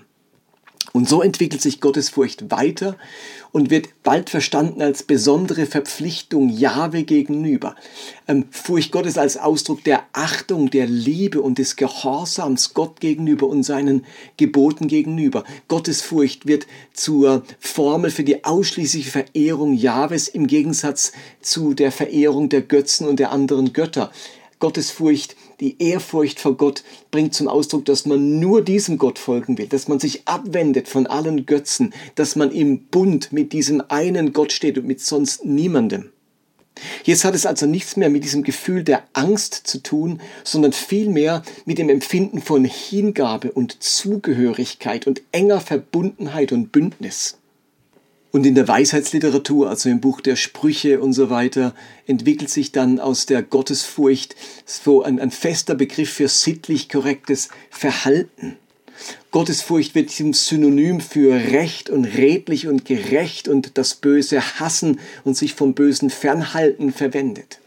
Und 0.98 1.08
so 1.08 1.22
entwickelt 1.22 1.62
sich 1.62 1.80
Gottesfurcht 1.80 2.50
weiter 2.50 2.98
und 3.52 3.70
wird 3.70 3.90
bald 4.02 4.32
verstanden 4.32 4.82
als 4.82 5.04
besondere 5.04 5.68
Verpflichtung 5.68 6.50
Jahwe 6.50 7.04
gegenüber. 7.04 7.76
Ähm, 8.28 8.46
Furcht 8.50 8.92
Gottes 8.92 9.20
als 9.20 9.38
Ausdruck 9.38 9.84
der 9.84 10.06
Achtung, 10.14 10.72
der 10.72 10.88
Liebe 10.88 11.40
und 11.40 11.60
des 11.60 11.76
Gehorsams 11.76 12.74
Gott 12.74 13.00
gegenüber 13.00 13.46
und 13.46 13.62
seinen 13.62 14.06
Geboten 14.38 14.88
gegenüber. 14.88 15.44
Gottesfurcht 15.68 16.48
wird 16.48 16.66
zur 16.94 17.44
Formel 17.60 18.10
für 18.10 18.24
die 18.24 18.44
ausschließliche 18.44 19.12
Verehrung 19.12 19.76
Jahwes 19.76 20.28
im 20.28 20.48
Gegensatz 20.48 21.12
zu 21.42 21.76
der 21.76 21.92
Verehrung 21.92 22.50
der 22.50 22.64
Götzen 22.64 23.08
und 23.08 23.20
der 23.20 23.32
anderen 23.32 23.72
Götter. 23.72 24.12
Gottesfurcht 24.58 25.36
die 25.60 25.82
Ehrfurcht 25.82 26.40
vor 26.40 26.56
Gott 26.56 26.84
bringt 27.12 27.34
zum 27.34 27.48
Ausdruck, 27.48 27.86
dass 27.86 28.06
man 28.06 28.40
nur 28.40 28.62
diesem 28.62 28.98
Gott 28.98 29.18
folgen 29.18 29.58
will, 29.58 29.68
dass 29.68 29.88
man 29.88 30.00
sich 30.00 30.28
abwendet 30.28 30.88
von 30.88 31.08
allen 31.08 31.46
Götzen, 31.46 31.94
dass 32.16 32.36
man 32.36 32.52
im 32.52 32.86
Bund 32.86 33.34
mit 33.34 33.54
diesem 33.54 33.82
einen 33.90 34.34
Gott 34.34 34.52
steht 34.52 34.78
und 34.78 34.86
mit 34.86 35.02
sonst 35.02 35.46
niemandem. 35.46 36.12
Jetzt 37.04 37.26
hat 37.26 37.34
es 37.34 37.48
also 37.48 37.66
nichts 37.66 37.98
mehr 37.98 38.10
mit 38.10 38.24
diesem 38.24 38.44
Gefühl 38.44 38.84
der 38.84 39.04
Angst 39.14 39.66
zu 39.66 39.82
tun, 39.82 40.22
sondern 40.44 40.74
vielmehr 40.74 41.42
mit 41.66 41.80
dem 41.80 41.90
Empfinden 41.90 42.42
von 42.42 42.66
Hingabe 42.66 43.52
und 43.52 43.82
Zugehörigkeit 43.82 45.08
und 45.08 45.24
enger 45.32 45.60
Verbundenheit 45.60 46.52
und 46.52 46.72
Bündnis. 46.72 47.38
Und 48.38 48.46
in 48.46 48.54
der 48.54 48.68
Weisheitsliteratur, 48.68 49.68
also 49.68 49.90
im 49.90 50.00
Buch 50.00 50.22
der 50.22 50.36
Sprüche 50.36 51.00
und 51.00 51.14
so 51.14 51.32
weiter, 51.32 51.74
entwickelt 52.06 52.52
sich 52.52 52.72
dann 52.72 53.00
aus 53.00 53.26
der 53.26 53.42
Gottesfurcht 53.42 54.36
so 54.64 55.02
ein, 55.02 55.20
ein 55.20 55.32
fester 55.32 55.74
Begriff 55.74 56.12
für 56.12 56.28
sittlich 56.28 56.88
korrektes 56.88 57.50
Verhalten. 57.72 58.58
Gottesfurcht 59.32 59.96
wird 59.96 60.12
zum 60.12 60.34
Synonym 60.34 61.02
für 61.02 61.34
recht 61.34 61.90
und 61.90 62.06
redlich 62.06 62.68
und 62.68 62.86
gerecht 62.86 63.48
und 63.48 63.76
das 63.80 63.96
Böse 63.96 64.60
hassen 64.60 65.00
und 65.24 65.36
sich 65.36 65.56
vom 65.56 65.74
Bösen 65.74 66.12
fernhalten 66.12 66.94
verwendet. 66.94 67.58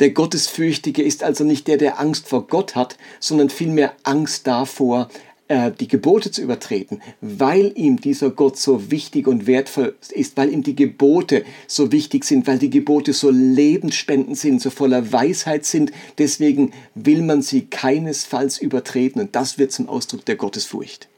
Der 0.00 0.10
Gottesfürchtige 0.10 1.04
ist 1.04 1.22
also 1.22 1.44
nicht 1.44 1.68
der, 1.68 1.76
der 1.76 2.00
Angst 2.00 2.26
vor 2.26 2.48
Gott 2.48 2.74
hat, 2.74 2.96
sondern 3.20 3.48
vielmehr 3.48 3.94
Angst 4.02 4.48
davor, 4.48 5.08
äh, 5.48 5.70
die 5.70 5.86
Gebote 5.86 6.30
zu 6.30 6.42
übertreten, 6.42 7.00
weil 7.20 7.72
ihm 7.76 8.00
dieser 8.00 8.30
Gott 8.30 8.56
so 8.58 8.90
wichtig 8.90 9.28
und 9.28 9.46
wertvoll 9.46 9.94
ist, 10.10 10.36
weil 10.36 10.52
ihm 10.52 10.62
die 10.62 10.74
Gebote 10.74 11.44
so 11.68 11.92
wichtig 11.92 12.24
sind, 12.24 12.46
weil 12.46 12.58
die 12.58 12.70
Gebote 12.70 13.12
so 13.12 13.30
lebensspendend 13.30 14.36
sind, 14.36 14.60
so 14.60 14.70
voller 14.70 15.12
Weisheit 15.12 15.64
sind. 15.64 15.92
Deswegen 16.18 16.72
will 16.94 17.22
man 17.22 17.42
sie 17.42 17.66
keinesfalls 17.66 18.58
übertreten 18.58 19.20
und 19.20 19.36
das 19.36 19.56
wird 19.56 19.70
zum 19.70 19.88
Ausdruck 19.88 20.24
der 20.24 20.36
Gottesfurcht. 20.36 21.08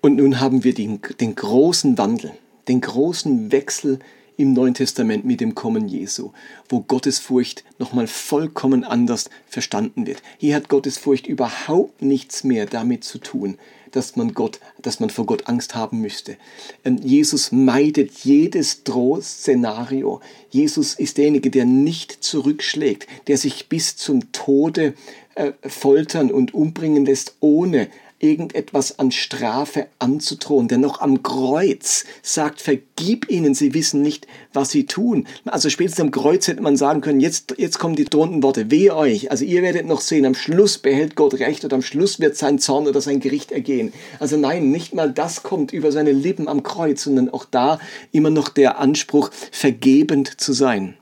Und 0.00 0.16
nun 0.16 0.40
haben 0.40 0.64
wir 0.64 0.74
den, 0.74 1.00
den 1.20 1.34
großen 1.34 1.98
Wandel, 1.98 2.32
den 2.68 2.80
großen 2.80 3.50
Wechsel 3.50 4.00
im 4.38 4.52
Neuen 4.52 4.72
Testament 4.72 5.24
mit 5.24 5.40
dem 5.40 5.54
Kommen 5.54 5.88
Jesu, 5.88 6.30
wo 6.68 6.80
Gottesfurcht 6.80 7.64
nochmal 7.78 8.06
vollkommen 8.06 8.84
anders 8.84 9.28
verstanden 9.48 10.06
wird. 10.06 10.22
Hier 10.38 10.54
hat 10.54 10.68
Gottesfurcht 10.68 11.26
überhaupt 11.26 12.02
nichts 12.02 12.44
mehr 12.44 12.64
damit 12.64 13.02
zu 13.02 13.18
tun, 13.18 13.58
dass 13.90 14.14
man 14.14 14.34
Gott, 14.34 14.60
dass 14.80 15.00
man 15.00 15.10
vor 15.10 15.26
Gott 15.26 15.48
Angst 15.48 15.74
haben 15.74 16.00
müsste. 16.00 16.36
Ähm, 16.84 16.98
Jesus 17.02 17.50
meidet 17.50 18.12
jedes 18.20 18.84
Drohszenario. 18.84 20.20
Jesus 20.50 20.94
ist 20.94 21.18
derjenige, 21.18 21.50
der 21.50 21.64
nicht 21.64 22.22
zurückschlägt, 22.22 23.08
der 23.26 23.38
sich 23.38 23.68
bis 23.68 23.96
zum 23.96 24.30
Tode 24.30 24.94
äh, 25.34 25.52
foltern 25.66 26.30
und 26.30 26.54
umbringen 26.54 27.06
lässt, 27.06 27.34
ohne 27.40 27.88
irgendetwas 28.20 28.98
an 28.98 29.12
Strafe 29.12 29.86
anzudrohen, 29.98 30.68
der 30.68 30.78
noch 30.78 31.00
am 31.00 31.22
Kreuz 31.22 32.04
sagt, 32.22 32.60
vergib 32.60 33.30
ihnen, 33.30 33.54
sie 33.54 33.74
wissen 33.74 34.02
nicht, 34.02 34.26
was 34.52 34.70
sie 34.70 34.86
tun. 34.86 35.26
Also 35.44 35.70
spätestens 35.70 36.00
am 36.00 36.10
Kreuz 36.10 36.48
hätte 36.48 36.62
man 36.62 36.76
sagen 36.76 37.00
können, 37.00 37.20
jetzt, 37.20 37.54
jetzt 37.58 37.78
kommen 37.78 37.96
die 37.96 38.04
drohenden 38.04 38.42
Worte, 38.42 38.70
wehe 38.70 38.94
euch. 38.94 39.30
Also 39.30 39.44
ihr 39.44 39.62
werdet 39.62 39.86
noch 39.86 40.00
sehen, 40.00 40.26
am 40.26 40.34
Schluss 40.34 40.78
behält 40.78 41.14
Gott 41.14 41.34
Recht 41.34 41.64
und 41.64 41.72
am 41.72 41.82
Schluss 41.82 42.18
wird 42.20 42.36
sein 42.36 42.58
Zorn 42.58 42.86
oder 42.86 43.00
sein 43.00 43.20
Gericht 43.20 43.52
ergehen. 43.52 43.92
Also 44.18 44.36
nein, 44.36 44.70
nicht 44.70 44.94
mal 44.94 45.12
das 45.12 45.42
kommt 45.42 45.72
über 45.72 45.92
seine 45.92 46.12
Lippen 46.12 46.48
am 46.48 46.62
Kreuz, 46.62 47.04
sondern 47.04 47.30
auch 47.30 47.44
da 47.44 47.78
immer 48.12 48.30
noch 48.30 48.48
der 48.48 48.78
Anspruch, 48.78 49.30
vergebend 49.52 50.40
zu 50.40 50.52
sein. 50.52 50.96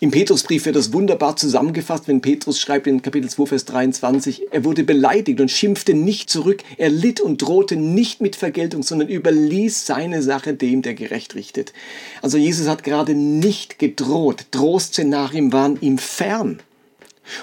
Im 0.00 0.10
Petrusbrief 0.10 0.64
wird 0.64 0.76
das 0.76 0.92
wunderbar 0.92 1.36
zusammengefasst, 1.36 2.08
wenn 2.08 2.20
Petrus 2.20 2.58
schreibt 2.58 2.86
in 2.86 3.02
Kapitel 3.02 3.28
2, 3.28 3.46
Vers 3.46 3.64
23, 3.66 4.46
er 4.50 4.64
wurde 4.64 4.84
beleidigt 4.84 5.40
und 5.40 5.50
schimpfte 5.50 5.94
nicht 5.94 6.30
zurück, 6.30 6.62
er 6.78 6.88
litt 6.88 7.20
und 7.20 7.42
drohte 7.42 7.76
nicht 7.76 8.20
mit 8.20 8.36
Vergeltung, 8.36 8.82
sondern 8.82 9.08
überließ 9.08 9.86
seine 9.86 10.22
Sache 10.22 10.54
dem, 10.54 10.82
der 10.82 10.94
gerecht 10.94 11.34
richtet. 11.34 11.72
Also 12.22 12.38
Jesus 12.38 12.68
hat 12.68 12.84
gerade 12.84 13.14
nicht 13.14 13.78
gedroht, 13.78 14.46
Drohszenarien 14.52 15.52
waren 15.52 15.78
ihm 15.80 15.98
fern. 15.98 16.60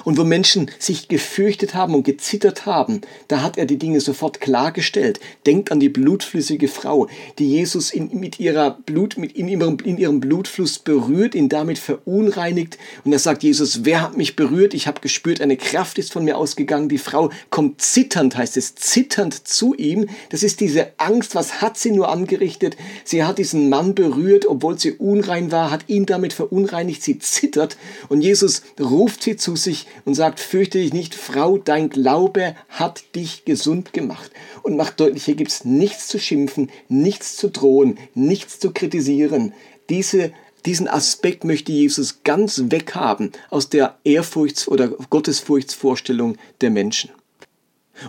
Und 0.03 0.17
wo 0.17 0.24
Menschen 0.24 0.70
sich 0.79 1.08
gefürchtet 1.08 1.74
haben 1.74 1.96
und 1.96 2.03
gezittert 2.03 2.65
haben, 2.65 3.01
da 3.27 3.41
hat 3.41 3.58
er 3.58 3.65
die 3.65 3.77
Dinge 3.77 4.01
sofort 4.01 4.41
klargestellt. 4.41 5.20
Denkt 5.46 5.72
an 5.72 5.79
die 5.79 5.89
blutflüssige 5.89 6.67
Frau, 6.67 7.08
die 7.39 7.50
Jesus 7.50 7.91
in, 7.91 8.20
mit 8.20 8.39
ihrer 8.39 8.72
Blut, 8.72 9.17
mit 9.17 9.34
in, 9.34 9.48
ihrem, 9.48 9.77
in 9.84 9.98
ihrem 9.98 10.20
Blutfluss 10.20 10.79
berührt, 10.79 11.36
ihn 11.36 11.50
damit 11.50 11.79
verunreinigt. 11.79 12.77
Und 13.03 13.13
er 13.13 13.20
sagt 13.20 13.44
Jesus, 13.44 13.86
wer 13.86 14.01
hat 14.01 14.17
mich 14.17 14.36
berührt? 14.36 14.74
Ich 14.74 14.88
habe 14.88 15.01
gespürt, 15.01 15.41
eine 15.41 15.58
Kraft 15.58 15.98
ist 15.98 16.12
von 16.12 16.24
mir 16.24 16.38
ausgegangen. 16.38 16.89
Die 16.89 16.98
Frau 16.98 17.32
kommt 17.50 17.82
zitternd, 17.82 18.36
heißt 18.36 18.58
es, 18.58 18.75
zitternd 18.75 19.48
zu 19.48 19.74
ihm. 19.75 20.10
Das 20.29 20.44
ist 20.44 20.60
diese 20.60 20.91
Angst, 20.98 21.36
was 21.36 21.62
hat 21.62 21.77
sie 21.77 21.91
nur 21.91 22.10
angerichtet? 22.10 22.77
Sie 23.03 23.24
hat 23.24 23.38
diesen 23.38 23.70
Mann 23.70 23.96
berührt, 23.96 24.46
obwohl 24.46 24.79
sie 24.79 24.94
unrein 24.94 25.51
war, 25.51 25.72
hat 25.72 25.86
ihn 25.88 26.06
damit 26.06 26.34
verunreinigt. 26.34 27.03
Sie 27.03 27.20
zittert 27.20 27.77
und 28.10 28.22
Jesus 28.22 28.63
ruft 28.79 29.24
sie 29.24 29.36
zu 29.36 29.56
sich 29.56 29.76
sich 29.77 29.88
und 30.05 30.15
sagt, 30.15 30.39
fürchte 30.39 30.79
dich 30.79 30.93
nicht, 30.93 31.15
Frau, 31.15 31.57
dein 31.57 31.89
Glaube 31.89 32.55
hat 32.69 33.03
dich 33.15 33.46
gesund 33.46 33.93
gemacht. 33.93 34.31
Und 34.63 34.77
macht 34.77 35.00
deutlich, 35.00 35.25
hier 35.25 35.36
gibt 35.36 35.51
es 35.51 35.65
nichts 35.65 36.07
zu 36.07 36.19
schimpfen, 36.19 36.69
nichts 36.89 37.38
zu 37.38 37.50
drohen, 37.50 37.98
nichts 38.13 38.60
zu 38.60 38.72
kritisieren. 38.72 39.53
Diese 39.89 40.31
diesen 40.65 40.89
Aspekt 40.89 41.46
möchte 41.46 41.72
Jesus 41.72 42.24
ganz 42.24 42.62
weghaben 42.65 43.31
aus 43.50 43.69
der 43.69 44.00
Ehrfurchts- 44.03 44.67
oder 44.67 44.89
Gottesfurchtsvorstellung 44.89 46.36
der 46.60 46.72
Menschen. 46.72 47.12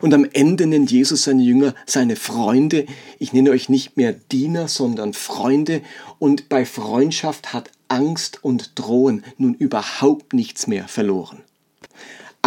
Und 0.02 0.12
am 0.12 0.26
Ende 0.32 0.66
nennt 0.66 0.90
Jesus 0.90 1.24
seine 1.24 1.42
Jünger 1.42 1.74
seine 1.86 2.16
Freunde. 2.16 2.86
Ich 3.18 3.32
nenne 3.32 3.50
euch 3.50 3.68
nicht 3.68 3.96
mehr 3.96 4.12
Diener, 4.12 4.66
sondern 4.66 5.14
Freunde. 5.14 5.82
Und 6.18 6.48
bei 6.48 6.64
Freundschaft 6.64 7.52
hat 7.52 7.70
Angst 7.88 8.42
und 8.42 8.72
Drohen 8.78 9.24
nun 9.36 9.54
überhaupt 9.54 10.34
nichts 10.34 10.66
mehr 10.66 10.88
verloren. 10.88 11.42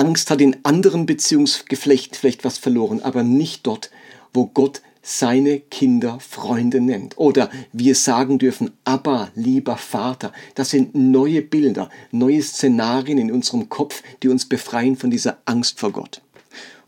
Angst 0.01 0.31
hat 0.31 0.41
in 0.41 0.57
anderen 0.63 1.05
Beziehungsgeflechten 1.05 2.17
vielleicht 2.17 2.43
was 2.43 2.57
verloren, 2.57 3.03
aber 3.03 3.21
nicht 3.21 3.67
dort, 3.67 3.91
wo 4.33 4.47
Gott 4.47 4.81
seine 5.03 5.59
Kinder 5.59 6.19
Freunde 6.19 6.81
nennt. 6.81 7.19
Oder 7.19 7.51
wir 7.71 7.93
sagen 7.93 8.39
dürfen, 8.39 8.71
aber 8.83 9.29
lieber 9.35 9.77
Vater. 9.77 10.33
Das 10.55 10.71
sind 10.71 10.95
neue 10.95 11.43
Bilder, 11.43 11.91
neue 12.09 12.41
Szenarien 12.41 13.19
in 13.19 13.31
unserem 13.31 13.69
Kopf, 13.69 14.01
die 14.23 14.29
uns 14.29 14.49
befreien 14.49 14.95
von 14.95 15.11
dieser 15.11 15.37
Angst 15.45 15.79
vor 15.79 15.91
Gott. 15.91 16.23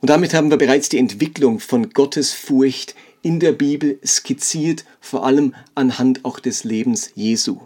Und 0.02 0.10
damit 0.10 0.34
haben 0.34 0.50
wir 0.50 0.58
bereits 0.58 0.90
die 0.90 0.98
Entwicklung 0.98 1.60
von 1.60 1.92
Gottes 1.92 2.34
Furcht 2.34 2.96
in 3.22 3.40
der 3.40 3.52
Bibel 3.52 4.00
skizziert, 4.04 4.86
vor 5.00 5.24
allem 5.24 5.54
anhand 5.76 6.26
auch 6.26 6.40
des 6.40 6.64
Lebens 6.64 7.12
Jesu. 7.14 7.60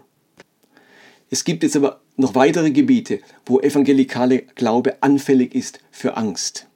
Es 1.30 1.44
gibt 1.44 1.62
jetzt 1.62 1.76
aber 1.76 2.02
noch 2.18 2.34
weitere 2.34 2.70
Gebiete, 2.70 3.20
wo 3.46 3.60
evangelikale 3.60 4.40
Glaube 4.54 5.02
anfällig 5.02 5.54
ist 5.54 5.80
für 5.90 6.16
Angst. 6.16 6.66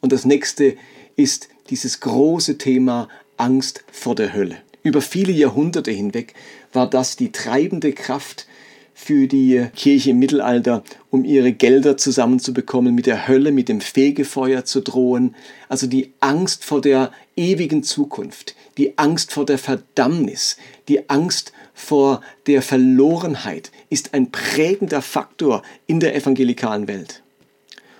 Und 0.00 0.12
das 0.12 0.24
nächste 0.24 0.76
ist 1.14 1.48
dieses 1.70 2.00
große 2.00 2.58
Thema 2.58 3.08
Angst 3.36 3.84
vor 3.92 4.14
der 4.14 4.32
Hölle. 4.32 4.56
Über 4.82 5.00
viele 5.00 5.32
Jahrhunderte 5.32 5.90
hinweg 5.90 6.34
war 6.72 6.88
das 6.88 7.16
die 7.16 7.30
treibende 7.30 7.92
Kraft 7.92 8.46
für 8.94 9.28
die 9.28 9.66
Kirche 9.76 10.10
im 10.10 10.18
Mittelalter, 10.18 10.82
um 11.10 11.24
ihre 11.24 11.52
Gelder 11.52 11.96
zusammenzubekommen, 11.96 12.94
mit 12.94 13.06
der 13.06 13.28
Hölle, 13.28 13.52
mit 13.52 13.68
dem 13.68 13.80
Fegefeuer 13.80 14.64
zu 14.64 14.80
drohen. 14.80 15.36
Also 15.68 15.86
die 15.86 16.12
Angst 16.20 16.64
vor 16.64 16.80
der 16.80 17.12
ewigen 17.38 17.82
Zukunft, 17.82 18.54
die 18.76 18.98
Angst 18.98 19.32
vor 19.32 19.46
der 19.46 19.58
Verdammnis, 19.58 20.56
die 20.88 21.08
Angst 21.08 21.52
vor 21.72 22.20
der 22.46 22.60
Verlorenheit 22.60 23.70
ist 23.88 24.12
ein 24.12 24.30
prägender 24.30 25.00
Faktor 25.00 25.62
in 25.86 26.00
der 26.00 26.14
evangelikalen 26.14 26.88
Welt. 26.88 27.22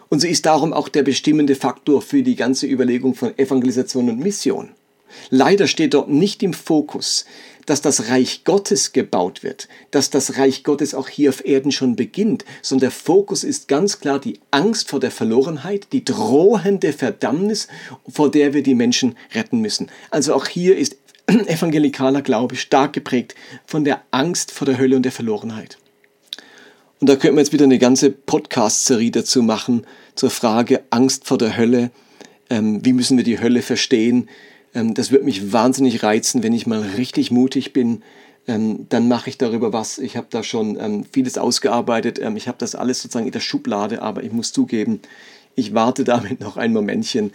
Und 0.08 0.20
sie 0.20 0.28
ist 0.28 0.46
darum 0.46 0.72
auch 0.72 0.88
der 0.88 1.02
bestimmende 1.02 1.54
Faktor 1.54 2.02
für 2.02 2.22
die 2.22 2.34
ganze 2.34 2.66
Überlegung 2.66 3.14
von 3.14 3.38
Evangelisation 3.38 4.10
und 4.10 4.18
Mission. 4.18 4.70
Leider 5.30 5.66
steht 5.66 5.94
dort 5.94 6.10
nicht 6.10 6.42
im 6.42 6.52
Fokus, 6.52 7.24
dass 7.68 7.82
das 7.82 8.08
Reich 8.08 8.44
Gottes 8.44 8.92
gebaut 8.92 9.42
wird, 9.42 9.68
dass 9.90 10.08
das 10.08 10.38
Reich 10.38 10.64
Gottes 10.64 10.94
auch 10.94 11.08
hier 11.08 11.28
auf 11.28 11.44
Erden 11.44 11.70
schon 11.70 11.96
beginnt, 11.96 12.44
sondern 12.62 12.88
der 12.88 12.90
Fokus 12.90 13.44
ist 13.44 13.68
ganz 13.68 14.00
klar 14.00 14.18
die 14.18 14.40
Angst 14.50 14.88
vor 14.88 15.00
der 15.00 15.10
Verlorenheit, 15.10 15.88
die 15.92 16.04
drohende 16.04 16.94
Verdammnis, 16.94 17.68
vor 18.08 18.30
der 18.30 18.54
wir 18.54 18.62
die 18.62 18.74
Menschen 18.74 19.16
retten 19.34 19.60
müssen. 19.60 19.90
Also 20.10 20.34
auch 20.34 20.46
hier 20.46 20.78
ist 20.78 20.96
evangelikaler 21.26 22.22
Glaube 22.22 22.56
stark 22.56 22.94
geprägt 22.94 23.34
von 23.66 23.84
der 23.84 24.02
Angst 24.12 24.50
vor 24.50 24.64
der 24.64 24.78
Hölle 24.78 24.96
und 24.96 25.02
der 25.02 25.12
Verlorenheit. 25.12 25.76
Und 27.00 27.08
da 27.08 27.16
könnten 27.16 27.36
wir 27.36 27.42
jetzt 27.42 27.52
wieder 27.52 27.64
eine 27.64 27.78
ganze 27.78 28.10
Podcast-Serie 28.10 29.10
dazu 29.10 29.42
machen, 29.42 29.86
zur 30.14 30.30
Frage 30.30 30.82
Angst 30.90 31.26
vor 31.26 31.38
der 31.38 31.56
Hölle. 31.56 31.90
Ähm, 32.50 32.84
wie 32.84 32.94
müssen 32.94 33.18
wir 33.18 33.24
die 33.24 33.40
Hölle 33.40 33.60
verstehen? 33.60 34.28
Ähm, 34.78 34.94
das 34.94 35.10
wird 35.10 35.24
mich 35.24 35.52
wahnsinnig 35.52 36.02
reizen, 36.02 36.42
wenn 36.42 36.52
ich 36.52 36.66
mal 36.66 36.80
richtig 36.80 37.30
mutig 37.30 37.72
bin. 37.72 38.02
Ähm, 38.46 38.86
dann 38.88 39.08
mache 39.08 39.28
ich 39.28 39.38
darüber 39.38 39.72
was. 39.72 39.98
Ich 39.98 40.16
habe 40.16 40.28
da 40.30 40.42
schon 40.42 40.78
ähm, 40.80 41.04
vieles 41.12 41.36
ausgearbeitet. 41.36 42.20
Ich 42.36 42.48
habe 42.48 42.58
das 42.58 42.74
alles 42.74 43.02
sozusagen 43.02 43.26
in 43.26 43.32
der 43.32 43.40
Schublade, 43.40 44.00
aber 44.00 44.22
ich 44.22 44.32
muss 44.32 44.52
zugeben, 44.52 45.00
ich 45.54 45.74
warte 45.74 46.04
damit 46.04 46.40
noch 46.40 46.56
ein 46.56 46.72
Momentchen. 46.72 47.32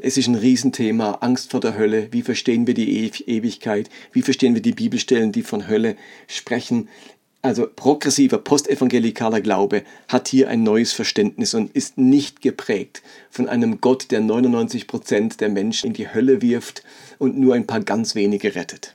Es 0.00 0.16
ist 0.16 0.26
ein 0.26 0.34
Riesenthema, 0.34 1.18
Angst 1.20 1.52
vor 1.52 1.60
der 1.60 1.76
Hölle. 1.78 2.08
Wie 2.10 2.22
verstehen 2.22 2.66
wir 2.66 2.74
die 2.74 3.04
Ewigkeit? 3.04 3.88
Wie 4.12 4.22
verstehen 4.22 4.54
wir 4.54 4.62
die 4.62 4.72
Bibelstellen, 4.72 5.30
die 5.30 5.42
von 5.42 5.68
Hölle 5.68 5.94
sprechen? 6.26 6.88
Also 7.42 7.66
progressiver, 7.74 8.36
postevangelikaler 8.36 9.40
Glaube 9.40 9.82
hat 10.08 10.28
hier 10.28 10.50
ein 10.50 10.62
neues 10.62 10.92
Verständnis 10.92 11.54
und 11.54 11.74
ist 11.74 11.96
nicht 11.96 12.42
geprägt 12.42 13.02
von 13.30 13.48
einem 13.48 13.80
Gott, 13.80 14.10
der 14.10 14.20
99 14.20 14.86
Prozent 14.86 15.40
der 15.40 15.48
Menschen 15.48 15.88
in 15.88 15.92
die 15.94 16.12
Hölle 16.12 16.42
wirft 16.42 16.82
und 17.18 17.38
nur 17.38 17.54
ein 17.54 17.66
paar 17.66 17.80
ganz 17.80 18.14
wenige 18.14 18.54
rettet. 18.54 18.94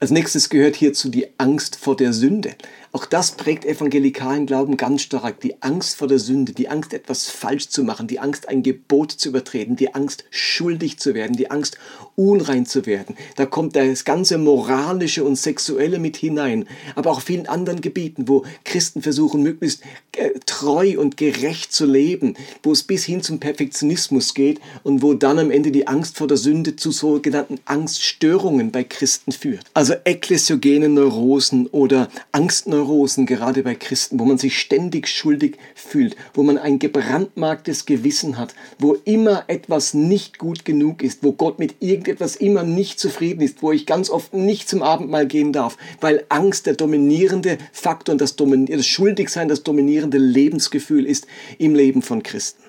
Als 0.00 0.10
nächstes 0.10 0.48
gehört 0.48 0.76
hierzu 0.76 1.10
die 1.10 1.28
Angst 1.38 1.76
vor 1.76 1.94
der 1.96 2.12
Sünde. 2.14 2.54
Auch 2.94 3.06
das 3.06 3.32
prägt 3.32 3.64
evangelikalen 3.64 4.46
Glauben 4.46 4.76
ganz 4.76 5.02
stark. 5.02 5.40
Die 5.40 5.60
Angst 5.62 5.96
vor 5.96 6.06
der 6.06 6.20
Sünde, 6.20 6.52
die 6.52 6.68
Angst, 6.68 6.94
etwas 6.94 7.28
falsch 7.28 7.68
zu 7.68 7.82
machen, 7.82 8.06
die 8.06 8.20
Angst, 8.20 8.48
ein 8.48 8.62
Gebot 8.62 9.10
zu 9.10 9.30
übertreten, 9.30 9.74
die 9.74 9.96
Angst, 9.96 10.22
schuldig 10.30 11.00
zu 11.00 11.12
werden, 11.12 11.36
die 11.36 11.50
Angst, 11.50 11.76
unrein 12.14 12.66
zu 12.66 12.86
werden. 12.86 13.16
Da 13.34 13.46
kommt 13.46 13.74
das 13.74 14.04
ganze 14.04 14.38
Moralische 14.38 15.24
und 15.24 15.34
Sexuelle 15.34 15.98
mit 15.98 16.16
hinein. 16.16 16.68
Aber 16.94 17.10
auch 17.10 17.20
vielen 17.20 17.48
anderen 17.48 17.80
Gebieten, 17.80 18.28
wo 18.28 18.44
Christen 18.62 19.02
versuchen, 19.02 19.42
möglichst 19.42 19.82
äh, 20.12 20.30
treu 20.46 20.94
und 20.96 21.16
gerecht 21.16 21.72
zu 21.72 21.86
leben, 21.86 22.36
wo 22.62 22.70
es 22.70 22.84
bis 22.84 23.04
hin 23.04 23.22
zum 23.22 23.40
Perfektionismus 23.40 24.34
geht 24.34 24.60
und 24.84 25.02
wo 25.02 25.14
dann 25.14 25.40
am 25.40 25.50
Ende 25.50 25.72
die 25.72 25.88
Angst 25.88 26.16
vor 26.16 26.28
der 26.28 26.36
Sünde 26.36 26.76
zu 26.76 26.92
sogenannten 26.92 27.58
Angststörungen 27.64 28.70
bei 28.70 28.84
Christen 28.84 29.32
führt. 29.32 29.64
Also 29.74 29.94
ekklesiogene 30.04 30.88
Neurosen 30.88 31.66
oder 31.66 32.08
Angstneurosen 32.30 32.83
Neurosen, 32.84 33.26
gerade 33.26 33.62
bei 33.62 33.74
Christen, 33.74 34.20
wo 34.20 34.24
man 34.24 34.38
sich 34.38 34.58
ständig 34.58 35.08
schuldig 35.08 35.56
fühlt, 35.74 36.16
wo 36.34 36.42
man 36.42 36.58
ein 36.58 36.78
gebrandmarktes 36.78 37.86
Gewissen 37.86 38.38
hat, 38.38 38.54
wo 38.78 38.94
immer 39.04 39.44
etwas 39.48 39.94
nicht 39.94 40.38
gut 40.38 40.64
genug 40.64 41.02
ist, 41.02 41.22
wo 41.22 41.32
Gott 41.32 41.58
mit 41.58 41.76
irgendetwas 41.80 42.36
immer 42.36 42.62
nicht 42.62 43.00
zufrieden 43.00 43.40
ist, 43.40 43.62
wo 43.62 43.72
ich 43.72 43.86
ganz 43.86 44.10
oft 44.10 44.34
nicht 44.34 44.68
zum 44.68 44.82
Abendmahl 44.82 45.26
gehen 45.26 45.52
darf, 45.52 45.76
weil 46.00 46.24
Angst 46.28 46.66
der 46.66 46.74
dominierende 46.74 47.58
Faktor 47.72 48.12
und 48.12 48.20
das, 48.20 48.36
das 48.36 48.86
Schuldigsein 48.86 49.48
das 49.48 49.62
dominierende 49.62 50.18
Lebensgefühl 50.18 51.06
ist 51.06 51.26
im 51.58 51.74
Leben 51.74 52.02
von 52.02 52.22
Christen. 52.22 52.62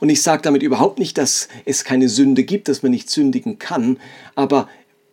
Und 0.00 0.10
ich 0.10 0.22
sage 0.22 0.42
damit 0.42 0.62
überhaupt 0.62 0.98
nicht, 0.98 1.16
dass 1.18 1.48
es 1.64 1.84
keine 1.84 2.08
Sünde 2.08 2.44
gibt, 2.44 2.68
dass 2.68 2.82
man 2.82 2.92
nicht 2.92 3.10
sündigen 3.10 3.58
kann, 3.58 3.98
aber 4.34 4.68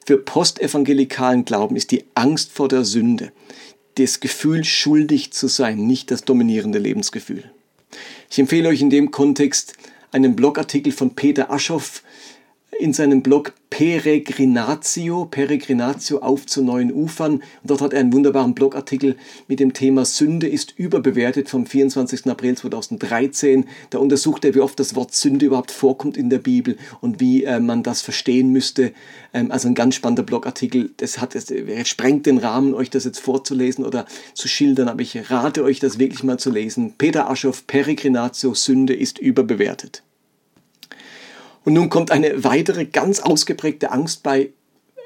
für 0.09 0.17
postevangelikalen 0.17 1.45
Glauben 1.45 1.75
ist 1.75 1.91
die 1.91 2.03
Angst 2.15 2.51
vor 2.51 2.67
der 2.67 2.83
Sünde, 2.83 3.31
das 3.95 4.19
Gefühl, 4.19 4.63
schuldig 4.63 5.31
zu 5.31 5.47
sein, 5.47 5.85
nicht 5.85 6.11
das 6.11 6.23
dominierende 6.23 6.79
Lebensgefühl. 6.79 7.43
Ich 8.29 8.39
empfehle 8.39 8.69
euch 8.69 8.81
in 8.81 8.89
dem 8.89 9.11
Kontext 9.11 9.73
einen 10.11 10.35
Blogartikel 10.35 10.91
von 10.91 11.15
Peter 11.15 11.51
Aschoff 11.51 12.03
in 12.77 12.93
seinem 12.93 13.21
Blog 13.21 13.53
Peregrinatio, 13.69 15.25
Peregrinatio 15.25 16.19
auf 16.19 16.45
zu 16.45 16.63
neuen 16.63 16.91
Ufern. 16.91 17.33
Und 17.33 17.43
dort 17.63 17.81
hat 17.81 17.93
er 17.93 17.99
einen 17.99 18.13
wunderbaren 18.13 18.55
Blogartikel 18.55 19.15
mit 19.47 19.59
dem 19.59 19.73
Thema 19.73 20.05
Sünde 20.05 20.47
ist 20.47 20.73
überbewertet 20.77 21.49
vom 21.49 21.65
24. 21.65 22.27
April 22.27 22.57
2013. 22.57 23.65
Da 23.89 23.99
untersucht 23.99 24.43
er, 24.45 24.55
wie 24.55 24.59
oft 24.59 24.79
das 24.79 24.95
Wort 24.95 25.13
Sünde 25.13 25.45
überhaupt 25.45 25.71
vorkommt 25.71 26.17
in 26.17 26.29
der 26.29 26.39
Bibel 26.39 26.77
und 27.01 27.19
wie 27.19 27.43
äh, 27.43 27.59
man 27.59 27.83
das 27.83 28.01
verstehen 28.01 28.51
müsste. 28.51 28.91
Ähm, 29.33 29.51
also 29.51 29.67
ein 29.67 29.75
ganz 29.75 29.95
spannender 29.95 30.23
Blogartikel. 30.23 30.91
Das 30.97 31.19
hat, 31.19 31.35
das 31.35 31.53
sprengt 31.87 32.25
den 32.25 32.37
Rahmen, 32.37 32.73
euch 32.73 32.89
das 32.89 33.05
jetzt 33.05 33.19
vorzulesen 33.19 33.85
oder 33.85 34.05
zu 34.33 34.47
schildern, 34.47 34.87
aber 34.87 35.01
ich 35.01 35.29
rate 35.29 35.63
euch, 35.63 35.79
das 35.79 35.99
wirklich 35.99 36.23
mal 36.23 36.39
zu 36.39 36.49
lesen. 36.49 36.95
Peter 36.97 37.29
Aschoff, 37.29 37.67
Peregrinatio, 37.67 38.53
Sünde 38.53 38.95
ist 38.95 39.19
überbewertet. 39.19 40.03
Und 41.65 41.73
nun 41.73 41.89
kommt 41.89 42.11
eine 42.11 42.43
weitere 42.43 42.85
ganz 42.85 43.19
ausgeprägte 43.19 43.91
Angst 43.91 44.23
bei 44.23 44.49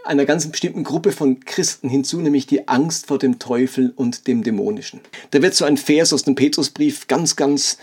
einer 0.06 0.26
ganz 0.26 0.48
bestimmten 0.48 0.84
Gruppe 0.84 1.12
von 1.12 1.40
Christen 1.42 1.90
hinzu, 1.90 2.20
nämlich 2.20 2.46
die 2.46 2.68
Angst 2.68 3.08
vor 3.08 3.20
dem 3.20 3.40
Teufel 3.40 3.94
und 3.96 4.28
dem 4.28 4.44
Dämonischen. 4.44 5.00
Da 5.32 5.42
wird 5.42 5.56
so 5.56 5.66
ein 5.66 5.78
Vers 5.78 6.14
aus 6.14 6.24
dem 6.24 6.36
Petrusbrief 6.36 7.08
ganz, 7.08 7.36
ganz 7.36 7.78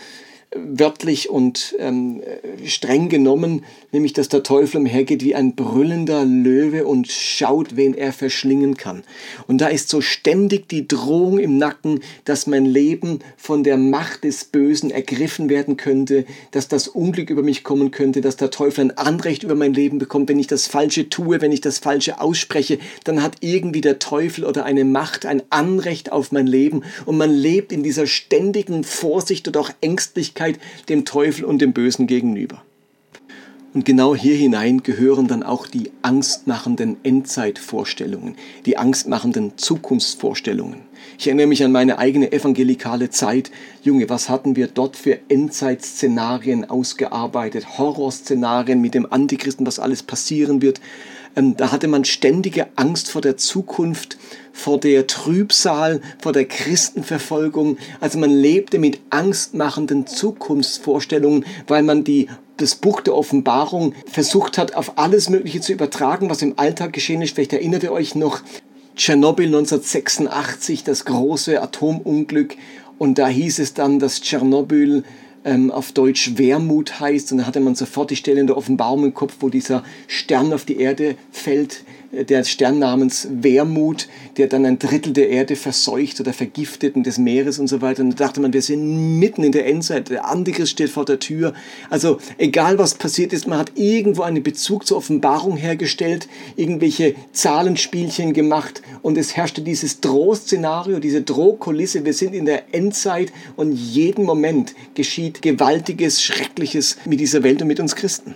wörtlich 0.53 1.29
und 1.29 1.75
ähm, 1.79 2.21
streng 2.65 3.07
genommen, 3.07 3.63
nämlich 3.93 4.11
dass 4.11 4.27
der 4.27 4.43
Teufel 4.43 4.81
umhergeht 4.81 5.23
wie 5.23 5.33
ein 5.33 5.55
brüllender 5.55 6.25
Löwe 6.25 6.85
und 6.85 7.09
schaut, 7.09 7.77
wen 7.77 7.93
er 7.93 8.11
verschlingen 8.11 8.75
kann. 8.75 9.03
Und 9.47 9.61
da 9.61 9.67
ist 9.67 9.87
so 9.87 10.01
ständig 10.01 10.67
die 10.67 10.89
Drohung 10.89 11.39
im 11.39 11.57
Nacken, 11.57 12.01
dass 12.25 12.47
mein 12.47 12.65
Leben 12.65 13.19
von 13.37 13.63
der 13.63 13.77
Macht 13.77 14.25
des 14.25 14.43
Bösen 14.43 14.91
ergriffen 14.91 15.49
werden 15.49 15.77
könnte, 15.77 16.25
dass 16.51 16.67
das 16.67 16.89
Unglück 16.89 17.29
über 17.29 17.43
mich 17.43 17.63
kommen 17.63 17.91
könnte, 17.91 18.19
dass 18.19 18.35
der 18.35 18.51
Teufel 18.51 18.85
ein 18.85 18.97
Anrecht 18.97 19.43
über 19.43 19.55
mein 19.55 19.73
Leben 19.73 19.99
bekommt, 19.99 20.27
wenn 20.27 20.39
ich 20.39 20.47
das 20.47 20.67
Falsche 20.67 21.07
tue, 21.07 21.39
wenn 21.39 21.53
ich 21.53 21.61
das 21.61 21.79
Falsche 21.79 22.19
ausspreche, 22.19 22.77
dann 23.05 23.23
hat 23.23 23.37
irgendwie 23.39 23.81
der 23.81 23.99
Teufel 23.99 24.43
oder 24.43 24.65
eine 24.65 24.83
Macht 24.83 25.25
ein 25.25 25.43
Anrecht 25.49 26.11
auf 26.11 26.33
mein 26.33 26.47
Leben 26.47 26.83
und 27.05 27.15
man 27.15 27.31
lebt 27.31 27.71
in 27.71 27.83
dieser 27.83 28.05
ständigen 28.05 28.83
Vorsicht 28.83 29.47
oder 29.47 29.61
auch 29.61 29.71
Ängstlichkeit, 29.79 30.40
Gerechtigkeit 30.41 30.59
dem 30.89 31.05
Teufel 31.05 31.45
und 31.45 31.61
dem 31.61 31.73
Bösen 31.73 32.07
gegenüber. 32.07 32.61
Und 33.73 33.85
genau 33.85 34.13
hier 34.13 34.35
hinein 34.35 34.83
gehören 34.83 35.29
dann 35.29 35.43
auch 35.43 35.65
die 35.65 35.91
angstmachenden 36.01 36.97
Endzeitvorstellungen, 37.03 38.35
die 38.65 38.77
angstmachenden 38.77 39.57
Zukunftsvorstellungen. 39.57 40.81
Ich 41.17 41.27
erinnere 41.27 41.47
mich 41.47 41.63
an 41.63 41.71
meine 41.71 41.97
eigene 41.97 42.33
evangelikale 42.33 43.09
Zeit. 43.11 43.49
Junge, 43.81 44.09
was 44.09 44.27
hatten 44.27 44.57
wir 44.57 44.67
dort 44.67 44.97
für 44.97 45.19
Endzeitszenarien 45.29 46.69
ausgearbeitet, 46.69 47.77
Horrorszenarien 47.77 48.81
mit 48.81 48.93
dem 48.93 49.09
Antichristen, 49.09 49.65
was 49.65 49.79
alles 49.79 50.03
passieren 50.03 50.61
wird. 50.61 50.81
Ähm, 51.35 51.55
da 51.57 51.71
hatte 51.71 51.87
man 51.87 52.05
ständige 52.05 52.67
Angst 52.75 53.09
vor 53.09 53.21
der 53.21 53.37
Zukunft, 53.37 54.17
vor 54.53 54.79
der 54.79 55.07
Trübsal, 55.07 56.01
vor 56.19 56.33
der 56.33 56.45
Christenverfolgung. 56.45 57.77
Also 57.99 58.19
man 58.19 58.31
lebte 58.31 58.79
mit 58.79 58.99
angstmachenden 59.09 60.07
Zukunftsvorstellungen, 60.07 61.45
weil 61.67 61.83
man 61.83 62.03
die 62.03 62.27
das 62.57 62.75
Buch 62.75 63.01
der 63.01 63.15
Offenbarung 63.15 63.93
versucht 64.05 64.57
hat, 64.57 64.75
auf 64.75 64.97
alles 64.97 65.29
Mögliche 65.29 65.61
zu 65.61 65.73
übertragen, 65.73 66.29
was 66.29 66.41
im 66.41 66.59
Alltag 66.59 66.93
geschehen 66.93 67.21
ist. 67.21 67.35
Vielleicht 67.35 67.53
erinnert 67.53 67.83
ihr 67.83 67.91
euch 67.91 68.13
noch 68.13 68.41
Tschernobyl 68.95 69.47
1986, 69.47 70.83
das 70.83 71.05
große 71.05 71.61
Atomunglück. 71.61 72.55
Und 72.99 73.17
da 73.17 73.27
hieß 73.27 73.59
es 73.59 73.73
dann, 73.73 73.97
dass 73.97 74.21
Tschernobyl 74.21 75.03
ähm, 75.43 75.71
auf 75.71 75.91
Deutsch 75.91 76.37
Wermut 76.37 76.99
heißt. 76.99 77.31
Und 77.31 77.39
da 77.39 77.47
hatte 77.47 77.59
man 77.59 77.75
sofort 77.75 78.11
die 78.11 78.15
Stelle 78.15 78.39
in 78.39 78.47
der 78.47 78.57
Offenbarung 78.57 79.05
im 79.05 79.13
Kopf, 79.13 79.37
wo 79.39 79.49
dieser 79.49 79.83
Stern 80.07 80.53
auf 80.53 80.65
die 80.65 80.79
Erde 80.79 81.15
fällt, 81.31 81.83
äh, 82.11 82.25
der 82.25 82.43
Stern 82.43 82.79
namens 82.79 83.27
Wermut, 83.31 84.07
der 84.37 84.47
dann 84.47 84.65
ein 84.65 84.79
Drittel 84.79 85.13
der 85.13 85.29
Erde 85.29 85.55
verseucht 85.55 86.19
oder 86.19 86.33
vergiftet 86.33 86.95
und 86.95 87.05
des 87.05 87.17
Meeres 87.17 87.59
und 87.59 87.67
so 87.67 87.81
weiter. 87.81 88.03
Und 88.03 88.19
da 88.19 88.25
dachte 88.25 88.41
man, 88.41 88.53
wir 88.53 88.61
sind 88.61 89.19
mitten 89.19 89.43
in 89.43 89.51
der 89.51 89.67
Endzeit, 89.67 90.09
der 90.09 90.27
Antichrist 90.27 90.71
steht 90.71 90.89
vor 90.89 91.05
der 91.05 91.19
Tür. 91.19 91.53
Also 91.89 92.17
egal 92.37 92.77
was 92.77 92.95
passiert 92.95 93.33
ist, 93.33 93.47
man 93.47 93.59
hat 93.59 93.73
irgendwo 93.75 94.23
einen 94.23 94.43
Bezug 94.43 94.85
zur 94.85 94.97
Offenbarung 94.97 95.57
hergestellt, 95.57 96.27
irgendwelche 96.55 97.15
Zahlenspielchen 97.33 98.33
gemacht 98.33 98.81
und 99.01 99.17
es 99.17 99.35
herrschte 99.35 99.61
dieses 99.61 100.01
Drohszenario, 100.01 100.99
diese 100.99 101.21
Drohkulisse, 101.21 102.05
wir 102.05 102.13
sind 102.13 102.33
in 102.33 102.45
der 102.45 102.73
Endzeit 102.73 103.31
und 103.55 103.71
jeden 103.71 104.25
Moment 104.25 104.73
geschieht 104.95 105.30
Gewaltiges, 105.39 106.21
Schreckliches 106.21 106.97
mit 107.05 107.19
dieser 107.19 107.43
Welt 107.43 107.61
und 107.61 107.67
mit 107.67 107.79
uns 107.79 107.95
Christen. 107.95 108.35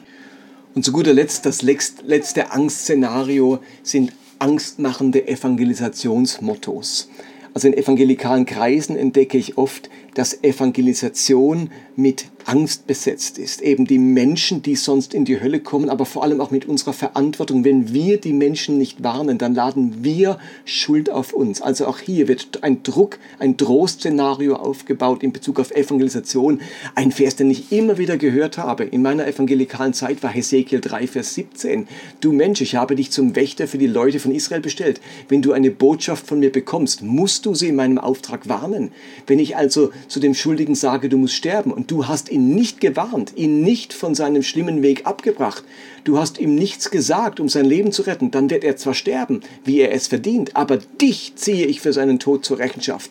Und 0.76 0.84
zu 0.84 0.92
guter 0.92 1.14
Letzt, 1.14 1.46
das 1.46 1.62
letzte 1.62 2.52
Angstszenario 2.52 3.60
sind 3.84 4.12
angstmachende 4.40 5.28
Evangelisationsmottos. 5.28 7.10
Also 7.54 7.68
in 7.68 7.74
evangelikalen 7.74 8.46
Kreisen 8.46 8.98
entdecke 8.98 9.38
ich 9.38 9.58
oft, 9.58 9.90
dass 10.14 10.44
Evangelisation 10.44 11.72
mit 11.96 12.26
Angst 12.46 12.88
besetzt 12.88 13.38
ist. 13.38 13.62
Eben 13.62 13.86
die 13.86 13.98
Menschen, 13.98 14.62
die 14.62 14.76
sonst 14.76 15.14
in 15.14 15.26
die 15.26 15.42
Hölle 15.42 15.60
kommen, 15.60 15.90
aber 15.90 16.06
vor 16.06 16.24
allem 16.24 16.42
auch 16.42 16.52
mit 16.52 16.66
unserer 16.66 16.94
Verantwortung. 16.94 17.64
Wenn 17.64 17.94
wir 17.94 18.20
die 18.20 18.34
Menschen 18.34 18.78
nicht 18.78 19.04
warnen, 19.04 19.38
dann 19.38 19.54
laden 19.54 20.04
wir 20.04 20.38
Schuld 20.64 21.10
auf 21.10 21.34
uns. 21.34 21.62
Also 21.62 21.88
auch 21.88 22.00
hier 22.00 22.28
wird 22.28 22.64
ein 22.64 22.84
Druck, 22.84 23.18
ein 23.40 23.58
Drohszenario 23.58 24.56
aufgebaut 24.56 25.24
in 25.24 25.34
Bezug 25.34 25.60
auf 25.60 25.72
Evangelisation. 25.72 26.62
Ein 26.94 27.12
Vers, 27.12 27.36
den 27.36 27.52
ich 27.52 27.72
immer 27.72 27.98
wieder 27.98 28.18
gehört 28.18 28.58
habe 28.58 28.84
in 28.84 29.02
meiner 29.02 29.28
evangelikalen 29.28 29.94
Zeit 29.94 30.24
war 30.24 30.32
Hesekiel 30.32 30.82
3, 30.82 31.08
Vers 31.08 31.34
17. 31.34 31.88
Du 32.22 32.32
Mensch, 32.32 32.62
ich 32.62 32.76
habe 32.76 32.96
dich 32.96 33.12
zum 33.12 33.36
Wächter 33.36 33.68
für 33.68 33.78
die 33.78 33.88
Leute 33.88 34.20
von 34.20 34.32
Israel 34.32 34.62
bestellt. 34.62 35.02
Wenn 35.30 35.42
du 35.42 35.52
eine 35.52 35.72
Botschaft 35.72 36.28
von 36.28 36.40
mir 36.40 36.52
bekommst, 36.52 37.02
musst 37.02 37.46
du 37.46 37.56
sie 37.56 37.70
in 37.70 37.76
meinem 37.76 37.98
Auftrag 37.98 38.48
warnen. 38.48 38.92
Wenn 39.28 39.40
ich 39.40 39.58
also 39.58 39.92
zu 40.08 40.20
dem 40.20 40.34
Schuldigen 40.34 40.76
sage, 40.76 41.10
du 41.10 41.18
musst 41.18 41.34
sterben 41.34 41.72
und 41.72 41.92
du 41.92 42.08
hast 42.08 42.30
ihn 42.36 42.54
nicht 42.54 42.82
gewarnt, 42.82 43.34
ihn 43.36 43.62
nicht 43.62 43.94
von 43.94 44.14
seinem 44.14 44.44
schlimmen 44.44 44.84
Weg 44.84 45.08
abgebracht, 45.08 45.64
du 46.04 46.20
hast 46.20 46.38
ihm 46.38 46.54
nichts 46.54 46.92
gesagt, 46.92 47.40
um 47.40 47.50
sein 47.50 47.66
Leben 47.66 47.92
zu 47.92 48.04
retten, 48.04 48.30
dann 48.30 48.50
wird 48.50 48.64
er 48.64 48.76
zwar 48.76 48.94
sterben, 48.94 49.40
wie 49.64 49.80
er 49.80 49.94
es 49.94 50.08
verdient, 50.08 50.56
aber 50.56 50.78
dich 50.78 51.34
ziehe 51.36 51.66
ich 51.66 51.82
für 51.82 51.94
seinen 51.94 52.20
Tod 52.20 52.46
zur 52.46 52.60
Rechenschaft. 52.60 53.10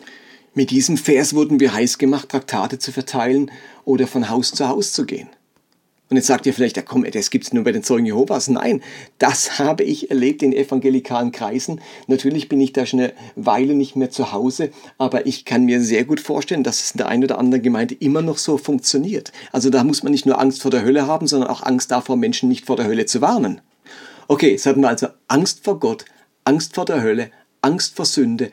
Mit 0.53 0.69
diesem 0.71 0.95
Vers 0.95 1.33
wurden 1.33 1.59
wir 1.59 1.73
heiß 1.73 1.97
gemacht, 1.97 2.29
Traktate 2.29 2.79
zu 2.79 2.93
verteilen 2.93 3.51
oder 3.83 4.07
von 4.07 4.29
Haus 4.29 4.51
zu 4.51 4.69
Haus 4.69 4.93
zu 4.93 5.05
gehen. 5.05 5.27
Und 6.09 6.17
jetzt 6.17 6.27
sagt 6.27 6.45
ihr 6.45 6.53
vielleicht, 6.53 6.77
ja 6.77 6.83
komm, 6.83 7.03
das 7.11 7.31
gibt 7.31 7.45
es 7.45 7.53
nur 7.53 7.63
bei 7.63 7.71
den 7.71 7.81
Zeugen 7.81 8.05
Jehovas. 8.05 8.47
Nein, 8.47 8.81
das 9.17 9.57
habe 9.57 9.83
ich 9.83 10.11
erlebt 10.11 10.43
in 10.43 10.53
evangelikalen 10.53 11.31
Kreisen. 11.31 11.81
Natürlich 12.05 12.47
bin 12.47 12.61
ich 12.61 12.73
da 12.73 12.85
schon 12.85 12.99
eine 12.99 13.13
Weile 13.35 13.73
nicht 13.73 13.95
mehr 13.95 14.11
zu 14.11 14.31
Hause, 14.31 14.69
aber 14.99 15.25
ich 15.25 15.45
kann 15.45 15.65
mir 15.65 15.81
sehr 15.81 16.05
gut 16.05 16.19
vorstellen, 16.19 16.63
dass 16.63 16.83
es 16.83 16.91
in 16.91 16.99
der 16.99 17.07
einen 17.07 17.23
oder 17.23 17.39
anderen 17.39 17.63
Gemeinde 17.63 17.95
immer 17.95 18.21
noch 18.21 18.37
so 18.37 18.57
funktioniert. 18.59 19.31
Also 19.51 19.71
da 19.71 19.83
muss 19.83 20.03
man 20.03 20.11
nicht 20.11 20.27
nur 20.27 20.39
Angst 20.39 20.61
vor 20.61 20.69
der 20.69 20.83
Hölle 20.83 21.07
haben, 21.07 21.25
sondern 21.25 21.49
auch 21.49 21.63
Angst 21.63 21.89
davor, 21.89 22.17
Menschen 22.17 22.49
nicht 22.49 22.67
vor 22.67 22.75
der 22.75 22.85
Hölle 22.85 23.07
zu 23.07 23.21
warnen. 23.21 23.61
Okay, 24.27 24.51
jetzt 24.51 24.67
hatten 24.67 24.81
wir 24.81 24.89
also 24.89 25.07
Angst 25.27 25.63
vor 25.63 25.79
Gott, 25.79 26.05
Angst 26.43 26.75
vor 26.75 26.85
der 26.85 27.01
Hölle, 27.01 27.31
Angst 27.61 27.95
vor 27.95 28.05
Sünde, 28.05 28.51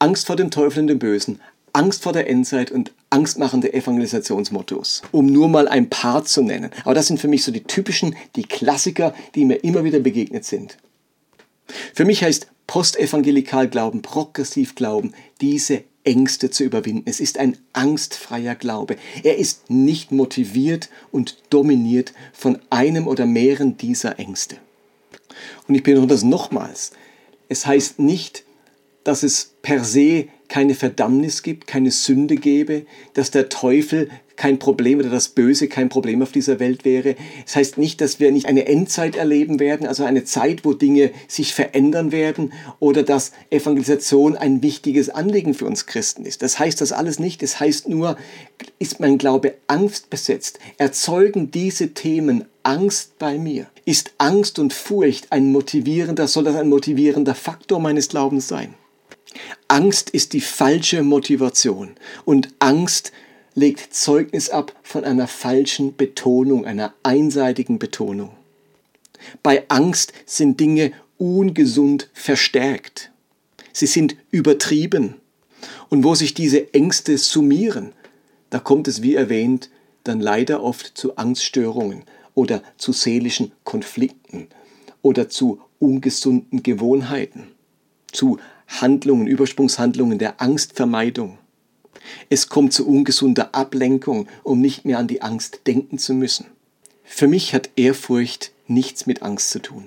Angst 0.00 0.26
vor 0.26 0.34
dem 0.34 0.50
Teufel 0.50 0.80
und 0.80 0.88
dem 0.88 0.98
Bösen, 0.98 1.40
Angst 1.72 2.02
vor 2.02 2.12
der 2.12 2.28
Endzeit 2.28 2.70
und 2.70 2.92
angstmachende 3.10 3.72
Evangelisationsmottos, 3.72 5.02
um 5.10 5.26
nur 5.26 5.48
mal 5.48 5.68
ein 5.68 5.88
paar 5.88 6.24
zu 6.24 6.42
nennen. 6.42 6.70
Aber 6.84 6.94
das 6.94 7.06
sind 7.06 7.20
für 7.20 7.28
mich 7.28 7.44
so 7.44 7.52
die 7.52 7.64
typischen, 7.64 8.16
die 8.36 8.44
Klassiker, 8.44 9.14
die 9.34 9.44
mir 9.44 9.56
immer 9.56 9.84
wieder 9.84 10.00
begegnet 10.00 10.44
sind. 10.44 10.76
Für 11.94 12.04
mich 12.04 12.22
heißt 12.22 12.48
postevangelikal 12.66 13.68
Glauben, 13.68 14.02
progressiv 14.02 14.74
Glauben, 14.74 15.12
diese 15.40 15.84
Ängste 16.04 16.50
zu 16.50 16.64
überwinden. 16.64 17.04
Es 17.06 17.20
ist 17.20 17.38
ein 17.38 17.56
angstfreier 17.72 18.54
Glaube. 18.54 18.96
Er 19.22 19.38
ist 19.38 19.70
nicht 19.70 20.10
motiviert 20.10 20.88
und 21.10 21.38
dominiert 21.50 22.12
von 22.32 22.58
einem 22.70 23.06
oder 23.06 23.26
mehreren 23.26 23.76
dieser 23.76 24.18
Ängste. 24.18 24.56
Und 25.68 25.74
ich 25.74 25.82
betone 25.82 26.06
das 26.06 26.24
nochmals. 26.24 26.92
Es 27.48 27.66
heißt 27.66 27.98
nicht, 27.98 28.44
dass 29.04 29.22
es 29.22 29.54
per 29.62 29.84
se 29.84 30.28
keine 30.52 30.74
Verdammnis 30.74 31.42
gibt, 31.42 31.66
keine 31.66 31.90
Sünde 31.90 32.36
gäbe, 32.36 32.84
dass 33.14 33.30
der 33.30 33.48
Teufel 33.48 34.10
kein 34.36 34.58
Problem 34.58 34.98
oder 34.98 35.08
das 35.08 35.30
Böse 35.30 35.66
kein 35.66 35.88
Problem 35.88 36.20
auf 36.20 36.30
dieser 36.30 36.60
Welt 36.60 36.84
wäre. 36.84 37.16
Das 37.46 37.56
heißt 37.56 37.78
nicht, 37.78 38.02
dass 38.02 38.20
wir 38.20 38.30
nicht 38.30 38.44
eine 38.44 38.66
Endzeit 38.66 39.16
erleben 39.16 39.60
werden, 39.60 39.86
also 39.86 40.04
eine 40.04 40.24
Zeit, 40.24 40.66
wo 40.66 40.74
Dinge 40.74 41.10
sich 41.26 41.54
verändern 41.54 42.12
werden 42.12 42.52
oder 42.80 43.02
dass 43.02 43.32
Evangelisation 43.48 44.36
ein 44.36 44.62
wichtiges 44.62 45.08
Anliegen 45.08 45.54
für 45.54 45.64
uns 45.64 45.86
Christen 45.86 46.26
ist. 46.26 46.42
Das 46.42 46.58
heißt 46.58 46.82
das 46.82 46.92
alles 46.92 47.18
nicht. 47.18 47.42
Das 47.42 47.58
heißt 47.58 47.88
nur, 47.88 48.18
ist 48.78 49.00
mein 49.00 49.16
Glaube 49.16 49.54
angstbesetzt? 49.68 50.58
Erzeugen 50.76 51.50
diese 51.50 51.94
Themen 51.94 52.44
Angst 52.62 53.18
bei 53.18 53.38
mir? 53.38 53.68
Ist 53.86 54.12
Angst 54.18 54.58
und 54.58 54.74
Furcht 54.74 55.28
ein 55.32 55.50
motivierender, 55.50 56.28
soll 56.28 56.44
das 56.44 56.56
ein 56.56 56.68
motivierender 56.68 57.34
Faktor 57.34 57.80
meines 57.80 58.08
Glaubens 58.08 58.48
sein? 58.48 58.74
Angst 59.68 60.10
ist 60.10 60.32
die 60.32 60.40
falsche 60.40 61.02
Motivation 61.02 61.94
und 62.24 62.48
Angst 62.58 63.12
legt 63.54 63.94
Zeugnis 63.94 64.50
ab 64.50 64.74
von 64.82 65.04
einer 65.04 65.28
falschen 65.28 65.96
Betonung, 65.96 66.64
einer 66.64 66.94
einseitigen 67.02 67.78
Betonung. 67.78 68.30
Bei 69.42 69.64
Angst 69.68 70.12
sind 70.26 70.58
Dinge 70.58 70.92
ungesund 71.18 72.08
verstärkt. 72.12 73.10
Sie 73.72 73.86
sind 73.86 74.16
übertrieben. 74.30 75.16
Und 75.88 76.04
wo 76.04 76.14
sich 76.14 76.34
diese 76.34 76.74
Ängste 76.74 77.18
summieren, 77.18 77.92
da 78.50 78.58
kommt 78.58 78.88
es, 78.88 79.02
wie 79.02 79.14
erwähnt, 79.14 79.70
dann 80.04 80.20
leider 80.20 80.62
oft 80.62 80.98
zu 80.98 81.16
Angststörungen 81.16 82.04
oder 82.34 82.62
zu 82.76 82.92
seelischen 82.92 83.52
Konflikten 83.62 84.48
oder 85.02 85.28
zu 85.28 85.60
ungesunden 85.78 86.62
Gewohnheiten, 86.62 87.48
zu 88.10 88.38
Handlungen, 88.80 89.26
Übersprungshandlungen 89.26 90.18
der 90.18 90.40
Angstvermeidung. 90.40 91.38
Es 92.30 92.48
kommt 92.48 92.72
zu 92.72 92.86
ungesunder 92.86 93.54
Ablenkung, 93.54 94.28
um 94.42 94.60
nicht 94.60 94.84
mehr 94.84 94.98
an 94.98 95.06
die 95.06 95.22
Angst 95.22 95.60
denken 95.66 95.98
zu 95.98 96.14
müssen. 96.14 96.46
Für 97.04 97.28
mich 97.28 97.54
hat 97.54 97.70
Ehrfurcht 97.76 98.52
nichts 98.66 99.06
mit 99.06 99.22
Angst 99.22 99.50
zu 99.50 99.60
tun. 99.60 99.84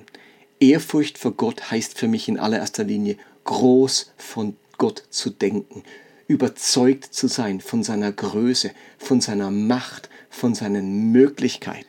Ehrfurcht 0.59 1.17
vor 1.17 1.33
Gott 1.33 1.71
heißt 1.71 1.97
für 1.97 2.07
mich 2.07 2.27
in 2.27 2.39
allererster 2.39 2.83
Linie, 2.83 3.17
groß 3.43 4.13
von 4.17 4.55
Gott 4.77 5.03
zu 5.09 5.29
denken, 5.29 5.83
überzeugt 6.27 7.13
zu 7.13 7.27
sein 7.27 7.61
von 7.61 7.83
seiner 7.83 8.11
Größe, 8.11 8.71
von 8.97 9.21
seiner 9.21 9.51
Macht, 9.51 10.09
von 10.29 10.55
seinen 10.55 11.11
Möglichkeiten. 11.11 11.85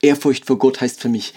Ehrfurcht 0.00 0.46
vor 0.46 0.58
Gott 0.58 0.80
heißt 0.80 1.00
für 1.00 1.08
mich, 1.08 1.34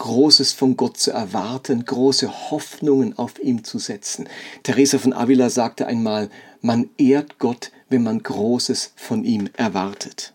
Großes 0.00 0.54
von 0.54 0.78
Gott 0.78 0.96
zu 0.96 1.10
erwarten, 1.10 1.84
große 1.84 2.50
Hoffnungen 2.50 3.18
auf 3.18 3.38
ihm 3.38 3.64
zu 3.64 3.78
setzen. 3.78 4.30
Teresa 4.62 4.96
von 4.98 5.12
Avila 5.12 5.50
sagte 5.50 5.86
einmal, 5.86 6.30
man 6.62 6.88
ehrt 6.96 7.38
Gott, 7.38 7.70
wenn 7.90 8.02
man 8.02 8.22
Großes 8.22 8.94
von 8.96 9.24
ihm 9.24 9.50
erwartet. 9.58 10.32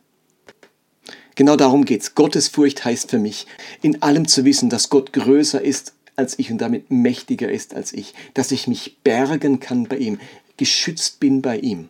Genau 1.34 1.56
darum 1.56 1.84
geht's. 1.84 2.14
Gottesfurcht 2.14 2.86
heißt 2.86 3.10
für 3.10 3.18
mich, 3.18 3.48
in 3.82 4.04
allem 4.04 4.28
zu 4.28 4.46
wissen, 4.46 4.70
dass 4.70 4.90
Gott 4.90 5.14
größer 5.14 5.64
ist 5.64 5.94
als 6.16 6.38
ich 6.38 6.52
und 6.52 6.60
damit 6.60 6.92
mächtiger 6.92 7.52
ist 7.52 7.74
als 7.74 7.92
ich, 7.92 8.14
dass 8.36 8.52
ich 8.52 8.68
mich 8.68 9.00
bergen 9.04 9.60
kann 9.60 9.86
bei 9.86 9.98
ihm, 9.98 10.20
geschützt 10.58 11.20
bin 11.20 11.42
bei 11.42 11.58
ihm. 11.58 11.90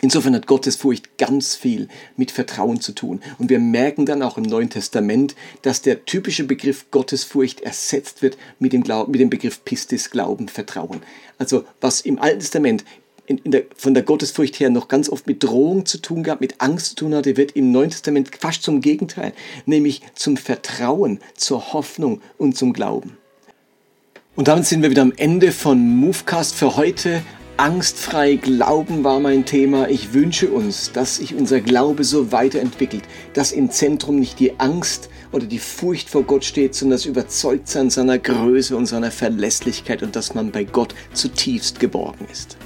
Insofern 0.00 0.34
hat 0.34 0.46
Gottesfurcht 0.46 1.18
ganz 1.18 1.56
viel 1.56 1.88
mit 2.16 2.30
Vertrauen 2.30 2.80
zu 2.80 2.92
tun. 2.92 3.20
Und 3.38 3.50
wir 3.50 3.58
merken 3.58 4.06
dann 4.06 4.22
auch 4.22 4.38
im 4.38 4.44
Neuen 4.44 4.70
Testament, 4.70 5.34
dass 5.62 5.82
der 5.82 6.04
typische 6.04 6.44
Begriff 6.44 6.90
Gottesfurcht 6.90 7.60
ersetzt 7.62 8.22
wird 8.22 8.38
mit 8.60 8.72
dem, 8.72 8.84
Glauben, 8.84 9.10
mit 9.10 9.20
dem 9.20 9.30
Begriff 9.30 9.64
Pistis, 9.64 10.10
Glauben, 10.10 10.48
Vertrauen. 10.48 11.02
Also 11.38 11.64
was 11.80 12.00
im 12.00 12.20
Alten 12.20 12.40
Testament 12.40 12.84
der, 13.28 13.64
von 13.76 13.92
der 13.94 14.02
Gottesfurcht 14.02 14.58
her 14.60 14.70
noch 14.70 14.88
ganz 14.88 15.08
oft 15.10 15.26
mit 15.26 15.42
Drohung 15.42 15.84
zu 15.84 15.98
tun 15.98 16.22
gehabt, 16.22 16.40
mit 16.40 16.60
Angst 16.60 16.90
zu 16.90 16.94
tun 16.94 17.14
hatte, 17.14 17.36
wird 17.36 17.52
im 17.52 17.72
Neuen 17.72 17.90
Testament 17.90 18.30
fast 18.38 18.62
zum 18.62 18.80
Gegenteil, 18.80 19.32
nämlich 19.66 20.02
zum 20.14 20.36
Vertrauen, 20.36 21.20
zur 21.34 21.72
Hoffnung 21.72 22.22
und 22.38 22.56
zum 22.56 22.72
Glauben. 22.72 23.18
Und 24.34 24.48
damit 24.48 24.66
sind 24.66 24.82
wir 24.82 24.90
wieder 24.90 25.02
am 25.02 25.12
Ende 25.16 25.52
von 25.52 25.96
Movecast 25.96 26.54
für 26.54 26.76
heute. 26.76 27.22
Angstfrei 27.58 28.36
Glauben 28.36 29.02
war 29.02 29.18
mein 29.18 29.44
Thema. 29.44 29.88
Ich 29.88 30.14
wünsche 30.14 30.48
uns, 30.48 30.92
dass 30.92 31.16
sich 31.16 31.34
unser 31.34 31.60
Glaube 31.60 32.04
so 32.04 32.30
weiterentwickelt, 32.30 33.02
dass 33.32 33.50
im 33.50 33.68
Zentrum 33.72 34.20
nicht 34.20 34.38
die 34.38 34.60
Angst 34.60 35.10
oder 35.32 35.44
die 35.44 35.58
Furcht 35.58 36.08
vor 36.08 36.22
Gott 36.22 36.44
steht, 36.44 36.76
sondern 36.76 36.98
das 36.98 37.04
Überzeugtsein 37.04 37.90
seiner 37.90 38.20
Größe 38.20 38.76
und 38.76 38.86
seiner 38.86 39.10
Verlässlichkeit 39.10 40.04
und 40.04 40.14
dass 40.14 40.36
man 40.36 40.52
bei 40.52 40.62
Gott 40.62 40.94
zutiefst 41.14 41.80
geborgen 41.80 42.28
ist. 42.30 42.56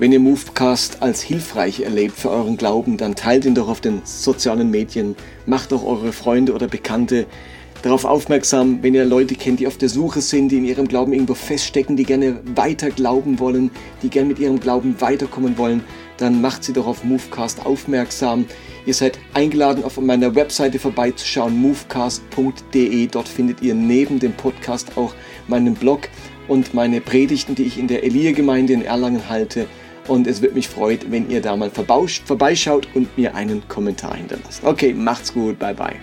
Wenn 0.00 0.10
ihr 0.10 0.18
Movecast 0.18 1.00
als 1.00 1.22
hilfreich 1.22 1.82
erlebt 1.82 2.18
für 2.18 2.30
euren 2.30 2.56
Glauben, 2.56 2.96
dann 2.96 3.14
teilt 3.14 3.44
ihn 3.44 3.54
doch 3.54 3.68
auf 3.68 3.80
den 3.80 4.00
sozialen 4.02 4.72
Medien, 4.72 5.14
macht 5.46 5.70
doch 5.70 5.84
eure 5.84 6.12
Freunde 6.12 6.52
oder 6.52 6.66
Bekannte 6.66 7.26
darauf 7.82 8.04
aufmerksam, 8.04 8.82
wenn 8.82 8.94
ihr 8.94 9.04
Leute 9.04 9.34
kennt, 9.34 9.60
die 9.60 9.66
auf 9.66 9.78
der 9.78 9.88
Suche 9.88 10.20
sind, 10.20 10.50
die 10.50 10.58
in 10.58 10.64
ihrem 10.64 10.88
Glauben 10.88 11.12
irgendwo 11.12 11.34
feststecken, 11.34 11.96
die 11.96 12.04
gerne 12.04 12.40
weiter 12.54 12.90
glauben 12.90 13.38
wollen, 13.38 13.70
die 14.02 14.10
gerne 14.10 14.28
mit 14.28 14.38
ihrem 14.38 14.60
Glauben 14.60 15.00
weiterkommen 15.00 15.56
wollen, 15.58 15.82
dann 16.18 16.40
macht 16.40 16.64
sie 16.64 16.72
doch 16.72 16.86
auf 16.86 17.04
Movecast 17.04 17.64
aufmerksam. 17.64 18.44
Ihr 18.86 18.94
seid 18.94 19.18
eingeladen, 19.34 19.84
auf 19.84 19.98
meiner 20.00 20.34
Webseite 20.34 20.78
vorbeizuschauen, 20.78 21.56
movecast.de. 21.60 23.06
Dort 23.06 23.28
findet 23.28 23.62
ihr 23.62 23.74
neben 23.74 24.18
dem 24.18 24.32
Podcast 24.32 24.96
auch 24.96 25.14
meinen 25.48 25.74
Blog 25.74 26.08
und 26.48 26.74
meine 26.74 27.00
Predigten, 27.00 27.54
die 27.54 27.64
ich 27.64 27.78
in 27.78 27.88
der 27.88 28.04
Elia-Gemeinde 28.04 28.72
in 28.72 28.82
Erlangen 28.82 29.28
halte. 29.28 29.66
Und 30.08 30.26
es 30.26 30.42
würde 30.42 30.54
mich 30.54 30.68
freuen, 30.68 30.98
wenn 31.10 31.30
ihr 31.30 31.40
da 31.40 31.56
mal 31.56 31.70
vorbeischaut 31.70 32.88
und 32.94 33.16
mir 33.16 33.34
einen 33.34 33.66
Kommentar 33.68 34.16
hinterlasst. 34.16 34.64
Okay, 34.64 34.92
macht's 34.92 35.32
gut, 35.32 35.58
bye 35.58 35.74
bye. 35.74 35.96